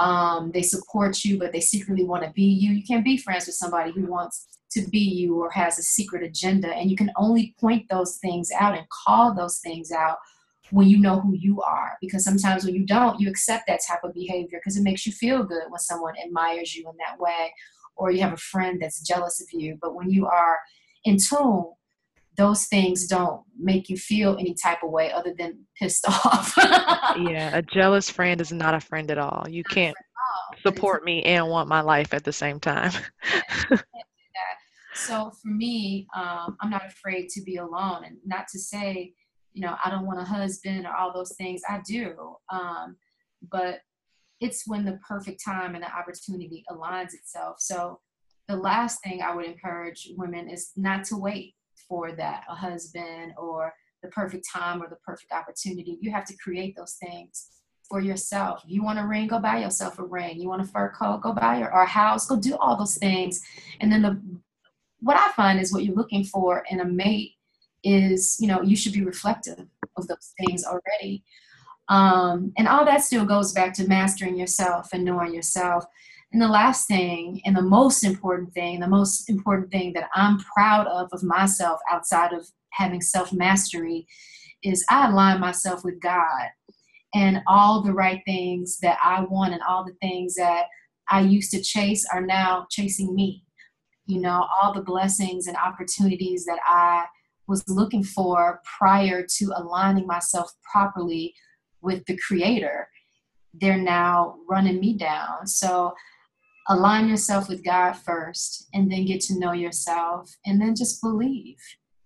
Um, 0.00 0.50
they 0.52 0.62
support 0.62 1.24
you, 1.24 1.38
but 1.38 1.52
they 1.52 1.60
secretly 1.60 2.04
want 2.04 2.24
to 2.24 2.30
be 2.30 2.42
you. 2.42 2.72
You 2.72 2.82
can't 2.82 3.04
be 3.04 3.18
friends 3.18 3.46
with 3.46 3.54
somebody 3.54 3.92
who 3.92 4.06
wants 4.06 4.46
to 4.72 4.88
be 4.88 4.98
you 4.98 5.38
or 5.38 5.50
has 5.50 5.78
a 5.78 5.82
secret 5.82 6.22
agenda. 6.22 6.68
And 6.68 6.90
you 6.90 6.96
can 6.96 7.10
only 7.16 7.54
point 7.60 7.86
those 7.90 8.16
things 8.16 8.50
out 8.58 8.76
and 8.76 8.86
call 8.88 9.34
those 9.34 9.58
things 9.58 9.92
out 9.92 10.16
when 10.70 10.88
you 10.88 10.98
know 10.98 11.20
who 11.20 11.34
you 11.34 11.60
are. 11.60 11.98
Because 12.00 12.24
sometimes 12.24 12.64
when 12.64 12.74
you 12.74 12.86
don't, 12.86 13.20
you 13.20 13.28
accept 13.28 13.64
that 13.66 13.80
type 13.86 14.02
of 14.02 14.14
behavior 14.14 14.58
because 14.58 14.78
it 14.78 14.82
makes 14.82 15.04
you 15.04 15.12
feel 15.12 15.42
good 15.42 15.64
when 15.68 15.80
someone 15.80 16.14
admires 16.24 16.74
you 16.74 16.88
in 16.88 16.96
that 16.98 17.20
way 17.20 17.52
or 17.96 18.10
you 18.10 18.22
have 18.22 18.32
a 18.32 18.38
friend 18.38 18.80
that's 18.80 19.06
jealous 19.06 19.42
of 19.42 19.48
you. 19.52 19.76
But 19.82 19.94
when 19.94 20.10
you 20.10 20.26
are 20.26 20.56
in 21.04 21.18
tune, 21.18 21.72
those 22.40 22.66
things 22.68 23.06
don't 23.06 23.42
make 23.58 23.90
you 23.90 23.98
feel 23.98 24.38
any 24.38 24.54
type 24.54 24.78
of 24.82 24.90
way 24.90 25.12
other 25.12 25.34
than 25.36 25.58
pissed 25.78 26.06
off. 26.08 26.54
yeah, 26.56 27.50
a 27.54 27.60
jealous 27.60 28.08
friend 28.08 28.40
is 28.40 28.50
not 28.50 28.72
a 28.72 28.80
friend 28.80 29.10
at 29.10 29.18
all. 29.18 29.46
You 29.46 29.62
not 29.62 29.74
can't 29.74 29.96
support 30.62 31.04
me 31.04 31.22
and 31.24 31.48
want 31.48 31.68
my 31.68 31.82
life 31.82 32.14
at 32.14 32.24
the 32.24 32.32
same 32.32 32.58
time. 32.58 32.92
so 34.94 35.30
for 35.42 35.48
me, 35.48 36.06
um, 36.16 36.56
I'm 36.62 36.70
not 36.70 36.86
afraid 36.86 37.28
to 37.30 37.42
be 37.42 37.56
alone, 37.56 38.04
and 38.06 38.16
not 38.24 38.48
to 38.52 38.58
say, 38.58 39.12
you 39.52 39.60
know, 39.60 39.76
I 39.84 39.90
don't 39.90 40.06
want 40.06 40.20
a 40.20 40.24
husband 40.24 40.86
or 40.86 40.96
all 40.96 41.12
those 41.12 41.34
things. 41.36 41.60
I 41.68 41.82
do, 41.86 42.36
um, 42.50 42.96
but 43.52 43.80
it's 44.40 44.66
when 44.66 44.86
the 44.86 44.98
perfect 45.06 45.42
time 45.44 45.74
and 45.74 45.84
the 45.84 45.94
opportunity 45.94 46.64
aligns 46.70 47.12
itself. 47.12 47.56
So 47.58 48.00
the 48.48 48.56
last 48.56 49.02
thing 49.04 49.20
I 49.20 49.34
would 49.34 49.44
encourage 49.44 50.08
women 50.16 50.48
is 50.48 50.70
not 50.74 51.04
to 51.04 51.18
wait 51.18 51.54
for 51.90 52.12
that 52.12 52.44
a 52.48 52.54
husband 52.54 53.34
or 53.36 53.74
the 54.02 54.08
perfect 54.08 54.46
time 54.50 54.80
or 54.80 54.88
the 54.88 54.96
perfect 55.04 55.32
opportunity. 55.32 55.98
You 56.00 56.12
have 56.12 56.24
to 56.26 56.36
create 56.36 56.74
those 56.76 56.94
things 56.94 57.48
for 57.88 58.00
yourself. 58.00 58.62
If 58.64 58.70
you 58.70 58.84
want 58.84 59.00
a 59.00 59.06
ring, 59.06 59.26
go 59.26 59.40
buy 59.40 59.58
yourself 59.58 59.98
a 59.98 60.04
ring. 60.04 60.40
You 60.40 60.48
want 60.48 60.62
a 60.62 60.64
fur 60.64 60.90
coat, 60.90 61.22
go 61.22 61.32
buy 61.32 61.58
your 61.58 61.74
or 61.74 61.82
a 61.82 61.86
house, 61.86 62.26
go 62.26 62.40
do 62.40 62.56
all 62.56 62.76
those 62.76 62.96
things. 62.96 63.42
And 63.80 63.92
then 63.92 64.02
the 64.02 64.22
what 65.00 65.18
I 65.18 65.32
find 65.32 65.60
is 65.60 65.72
what 65.72 65.84
you're 65.84 65.96
looking 65.96 66.24
for 66.24 66.64
in 66.70 66.80
a 66.80 66.84
mate 66.84 67.32
is, 67.82 68.36
you 68.38 68.46
know, 68.46 68.62
you 68.62 68.76
should 68.76 68.92
be 68.92 69.04
reflective 69.04 69.66
of 69.96 70.06
those 70.06 70.32
things 70.38 70.64
already. 70.64 71.24
Um, 71.88 72.52
and 72.56 72.68
all 72.68 72.84
that 72.84 73.02
still 73.02 73.24
goes 73.24 73.52
back 73.52 73.74
to 73.74 73.88
mastering 73.88 74.36
yourself 74.36 74.90
and 74.92 75.04
knowing 75.04 75.34
yourself. 75.34 75.84
And 76.32 76.40
the 76.40 76.48
last 76.48 76.86
thing, 76.86 77.40
and 77.44 77.56
the 77.56 77.62
most 77.62 78.04
important 78.04 78.54
thing, 78.54 78.78
the 78.78 78.86
most 78.86 79.28
important 79.28 79.70
thing 79.70 79.92
that 79.94 80.08
I'm 80.14 80.38
proud 80.38 80.86
of 80.86 81.08
of 81.12 81.22
myself 81.24 81.80
outside 81.90 82.32
of 82.32 82.46
having 82.70 83.00
self 83.00 83.32
mastery 83.32 84.06
is 84.62 84.84
I 84.88 85.08
align 85.08 85.40
myself 85.40 85.84
with 85.84 86.00
God 86.00 86.48
and 87.14 87.42
all 87.46 87.82
the 87.82 87.92
right 87.92 88.22
things 88.24 88.78
that 88.82 88.98
I 89.02 89.22
want 89.22 89.52
and 89.52 89.62
all 89.68 89.84
the 89.84 89.96
things 90.00 90.34
that 90.36 90.66
I 91.08 91.20
used 91.22 91.50
to 91.52 91.62
chase 91.62 92.06
are 92.12 92.24
now 92.24 92.66
chasing 92.70 93.14
me. 93.14 93.44
You 94.06 94.20
know, 94.20 94.46
all 94.60 94.72
the 94.72 94.82
blessings 94.82 95.46
and 95.46 95.56
opportunities 95.56 96.44
that 96.44 96.60
I 96.64 97.06
was 97.48 97.68
looking 97.68 98.04
for 98.04 98.60
prior 98.78 99.26
to 99.38 99.52
aligning 99.56 100.06
myself 100.06 100.52
properly 100.70 101.34
with 101.82 102.04
the 102.06 102.16
creator, 102.18 102.88
they're 103.54 103.76
now 103.76 104.36
running 104.48 104.78
me 104.78 104.96
down. 104.96 105.46
So 105.46 105.94
align 106.70 107.08
yourself 107.08 107.48
with 107.48 107.64
God 107.64 107.92
first 107.92 108.68
and 108.72 108.90
then 108.90 109.04
get 109.04 109.20
to 109.22 109.38
know 109.38 109.52
yourself 109.52 110.34
and 110.46 110.60
then 110.60 110.74
just 110.74 111.02
believe. 111.02 111.56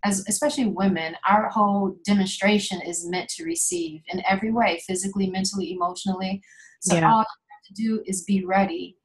As 0.04 0.24
especially 0.28 0.66
women, 0.66 1.16
our 1.26 1.48
whole 1.48 1.96
demonstration 2.04 2.80
is 2.82 3.06
meant 3.06 3.28
to 3.30 3.44
receive 3.44 4.02
in 4.08 4.22
every 4.28 4.52
way, 4.52 4.82
physically, 4.86 5.30
mentally, 5.30 5.72
emotionally. 5.72 6.42
So 6.80 6.96
yeah. 6.96 7.10
all 7.10 7.20
you 7.20 7.24
have 7.24 7.64
to 7.68 7.82
do 7.82 8.02
is 8.06 8.24
be 8.24 8.44
ready 8.44 8.98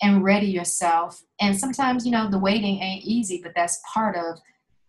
and 0.00 0.22
ready 0.22 0.46
yourself. 0.46 1.20
And 1.40 1.58
sometimes, 1.58 2.06
you 2.06 2.12
know, 2.12 2.30
the 2.30 2.38
waiting 2.38 2.80
ain't 2.80 3.04
easy, 3.04 3.40
but 3.42 3.52
that's 3.54 3.82
part 3.92 4.16
of 4.16 4.38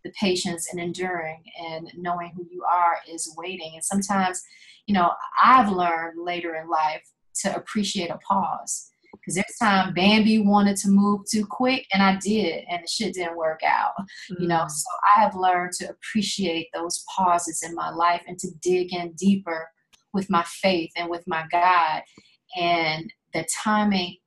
the 0.06 0.12
patience 0.12 0.70
and 0.72 0.80
enduring 0.80 1.44
and 1.60 1.92
knowing 1.98 2.32
who 2.38 2.46
you 2.50 2.64
are 2.64 3.00
is 3.12 3.34
waiting. 3.38 3.72
And 3.74 3.84
sometimes 3.84 4.42
you 4.90 4.94
know, 4.94 5.12
I've 5.42 5.70
learned 5.70 6.20
later 6.20 6.56
in 6.56 6.68
life 6.68 7.04
to 7.42 7.56
appreciate 7.56 8.10
a 8.10 8.18
pause. 8.18 8.90
Because 9.20 9.36
there's 9.36 9.58
time 9.62 9.94
Bambi 9.94 10.40
wanted 10.40 10.78
to 10.78 10.90
move 10.90 11.22
too 11.30 11.46
quick, 11.46 11.86
and 11.94 12.02
I 12.02 12.18
did, 12.18 12.64
and 12.70 12.84
the 12.84 12.88
shit 12.88 13.14
didn't 13.14 13.38
work 13.38 13.62
out. 13.66 13.92
Mm. 14.32 14.42
You 14.42 14.48
know, 14.48 14.62
mm. 14.62 14.72
so 14.72 14.90
I 15.16 15.22
have 15.22 15.36
learned 15.36 15.74
to 15.80 15.90
appreciate 15.90 16.68
those 16.74 17.04
pauses 17.16 17.64
in 17.64 17.76
my 17.76 17.90
life 17.90 18.22
and 18.28 18.38
to 18.40 18.48
dig 18.62 18.94
in 18.94 19.14
deeper 19.14 19.68
with 20.14 20.30
my 20.30 20.44
faith 20.44 20.92
and 20.96 21.10
with 21.10 21.24
my 21.28 21.46
God. 21.52 22.02
And 22.60 23.12
the 23.34 23.46
timing, 23.64 24.18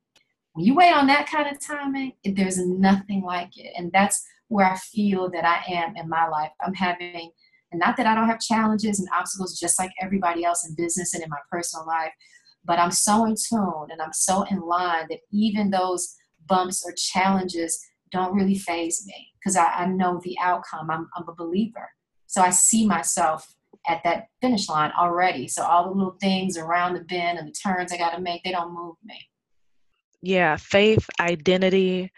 when 0.53 0.65
you 0.65 0.75
wait 0.75 0.93
on 0.93 1.07
that 1.07 1.29
kind 1.29 1.53
of 1.53 1.65
timing, 1.65 2.13
there's 2.23 2.57
nothing 2.57 3.23
like 3.23 3.57
it. 3.57 3.73
And 3.77 3.91
that's 3.91 4.23
where 4.47 4.65
I 4.65 4.77
feel 4.77 5.29
that 5.31 5.45
I 5.45 5.63
am 5.71 5.95
in 5.97 6.07
my 6.07 6.27
life. 6.27 6.51
I'm 6.65 6.73
having, 6.73 7.31
and 7.71 7.79
not 7.79 7.97
that 7.97 8.05
I 8.05 8.15
don't 8.15 8.29
have 8.29 8.39
challenges 8.39 8.99
and 8.99 9.09
obstacles 9.13 9.59
just 9.59 9.79
like 9.79 9.91
everybody 10.01 10.45
else 10.45 10.67
in 10.67 10.75
business 10.75 11.13
and 11.13 11.23
in 11.23 11.29
my 11.29 11.39
personal 11.51 11.85
life, 11.85 12.11
but 12.65 12.79
I'm 12.79 12.91
so 12.91 13.25
in 13.25 13.35
tune 13.35 13.87
and 13.89 14.01
I'm 14.01 14.13
so 14.13 14.43
in 14.43 14.59
line 14.61 15.07
that 15.09 15.19
even 15.31 15.69
those 15.69 16.15
bumps 16.47 16.83
or 16.85 16.93
challenges 16.97 17.79
don't 18.11 18.35
really 18.35 18.57
faze 18.57 19.03
me 19.07 19.31
because 19.39 19.55
I, 19.55 19.65
I, 19.65 19.85
know 19.87 20.21
the 20.23 20.37
outcome. 20.41 20.89
I'm, 20.91 21.09
I'm 21.15 21.27
a 21.27 21.35
believer. 21.35 21.89
So 22.27 22.41
I 22.41 22.51
see 22.51 22.85
myself 22.85 23.55
at 23.87 24.01
that 24.03 24.27
finish 24.41 24.69
line 24.69 24.91
already. 24.97 25.47
So 25.47 25.63
all 25.63 25.85
the 25.85 25.95
little 25.95 26.17
things 26.21 26.57
around 26.57 26.93
the 26.93 27.01
bend 27.01 27.37
and 27.37 27.47
the 27.47 27.51
turns 27.51 27.91
I 27.91 27.97
got 27.97 28.11
to 28.11 28.21
make, 28.21 28.43
they 28.43 28.51
don't 28.51 28.73
move 28.73 28.95
me. 29.03 29.19
Yeah, 30.21 30.55
faith, 30.57 31.09
identity, 31.19 32.11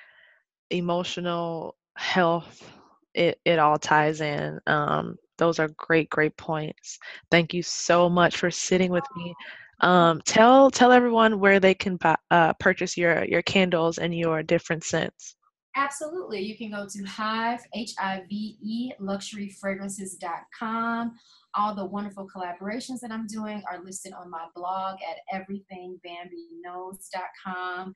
emotional 0.70 1.76
health, 1.98 2.70
it, 3.14 3.40
it 3.46 3.58
all 3.58 3.80
ties 3.80 4.22
in. 4.22 4.60
Um, 4.68 5.16
those 5.38 5.60
are 5.60 5.70
great, 5.78 6.10
great 6.10 6.36
points. 6.38 7.00
Thank 7.32 7.54
you 7.54 7.64
so 7.64 8.10
much 8.10 8.38
for 8.38 8.52
sitting 8.52 8.92
with 8.92 9.04
me. 9.16 9.34
Um, 9.82 10.22
tell 10.26 10.72
tell 10.72 10.92
everyone 10.92 11.40
where 11.40 11.60
they 11.60 11.74
can 11.74 11.98
buy, 11.98 12.16
uh, 12.32 12.54
purchase 12.54 12.98
your 12.98 13.26
your 13.26 13.42
candles 13.42 13.98
and 13.98 14.16
your 14.16 14.44
different 14.44 14.84
scents. 14.84 15.36
Absolutely. 15.78 16.40
You 16.40 16.58
can 16.58 16.72
go 16.72 16.88
to 16.88 17.04
Hive, 17.04 17.60
H 17.76 17.92
I 18.00 18.24
V 18.30 18.58
E, 18.62 18.94
luxuryfragrances.com. 19.02 21.12
All 21.54 21.76
the 21.76 21.84
wonderful 21.86 22.26
collaborations 22.34 23.02
that 23.02 23.12
I'm 23.12 23.28
doing 23.28 23.62
are 23.70 23.84
listed 23.84 24.14
on 24.14 24.30
my 24.30 24.46
blog 24.56 25.00
at 25.02 25.18
everythingbambiknows.com. 25.34 27.94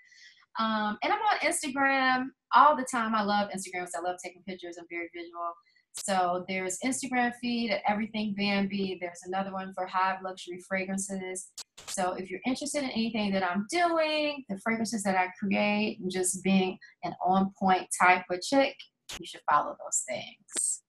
Um, 0.59 0.97
and 1.03 1.13
I'm 1.13 1.19
on 1.19 1.37
Instagram 1.39 2.31
all 2.53 2.75
the 2.75 2.85
time. 2.91 3.15
I 3.15 3.21
love 3.21 3.47
Instagram 3.49 3.85
because 3.85 3.95
I 3.97 4.01
love 4.01 4.17
taking 4.21 4.43
pictures. 4.43 4.75
I'm 4.77 4.87
very 4.89 5.09
visual. 5.15 5.53
So 5.93 6.45
there's 6.47 6.79
Instagram 6.85 7.33
feed 7.41 7.71
at 7.71 7.81
Everything 7.87 8.33
Bambi. 8.37 8.97
There's 8.99 9.21
another 9.25 9.51
one 9.51 9.73
for 9.73 9.85
Hive 9.85 10.19
Luxury 10.23 10.59
Fragrances. 10.67 11.51
So 11.87 12.13
if 12.13 12.29
you're 12.29 12.39
interested 12.45 12.83
in 12.83 12.89
anything 12.91 13.31
that 13.33 13.43
I'm 13.43 13.65
doing, 13.69 14.45
the 14.49 14.57
fragrances 14.59 15.03
that 15.03 15.15
I 15.15 15.27
create, 15.39 15.99
and 15.99 16.11
just 16.11 16.43
being 16.43 16.77
an 17.03 17.13
on 17.25 17.51
point 17.59 17.87
type 18.01 18.23
of 18.29 18.41
chick, 18.41 18.75
you 19.19 19.25
should 19.25 19.41
follow 19.49 19.75
those 19.83 20.03
things. 20.07 20.83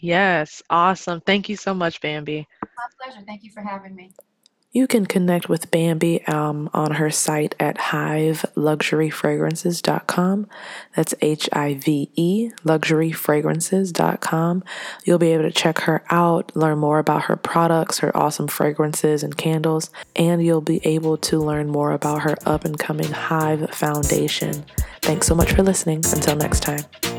Yes, 0.00 0.62
awesome. 0.70 1.20
Thank 1.20 1.48
you 1.48 1.56
so 1.56 1.74
much, 1.74 2.00
Bambi. 2.00 2.46
My 2.62 2.84
pleasure. 3.00 3.24
Thank 3.26 3.42
you 3.42 3.50
for 3.52 3.62
having 3.62 3.94
me. 3.94 4.12
You 4.74 4.86
can 4.88 5.06
connect 5.06 5.48
with 5.48 5.70
Bambi 5.70 6.26
um, 6.26 6.68
on 6.74 6.94
her 6.94 7.08
site 7.08 7.54
at 7.60 7.78
hiveluxuryfragrances.com. 7.78 10.48
That's 10.96 11.14
H 11.20 11.48
I 11.52 11.74
V 11.74 12.10
E, 12.16 12.50
luxuryfragrances.com. 12.64 14.64
You'll 15.04 15.18
be 15.18 15.32
able 15.32 15.44
to 15.44 15.52
check 15.52 15.82
her 15.82 16.02
out, 16.10 16.50
learn 16.56 16.78
more 16.78 16.98
about 16.98 17.26
her 17.26 17.36
products, 17.36 18.00
her 18.00 18.16
awesome 18.16 18.48
fragrances 18.48 19.22
and 19.22 19.36
candles, 19.36 19.90
and 20.16 20.44
you'll 20.44 20.60
be 20.60 20.84
able 20.84 21.18
to 21.18 21.38
learn 21.38 21.68
more 21.68 21.92
about 21.92 22.22
her 22.22 22.34
up 22.44 22.64
and 22.64 22.76
coming 22.76 23.12
Hive 23.12 23.70
Foundation. 23.70 24.64
Thanks 25.02 25.28
so 25.28 25.36
much 25.36 25.52
for 25.52 25.62
listening. 25.62 25.98
Until 25.98 26.34
next 26.34 26.64
time. 26.64 27.13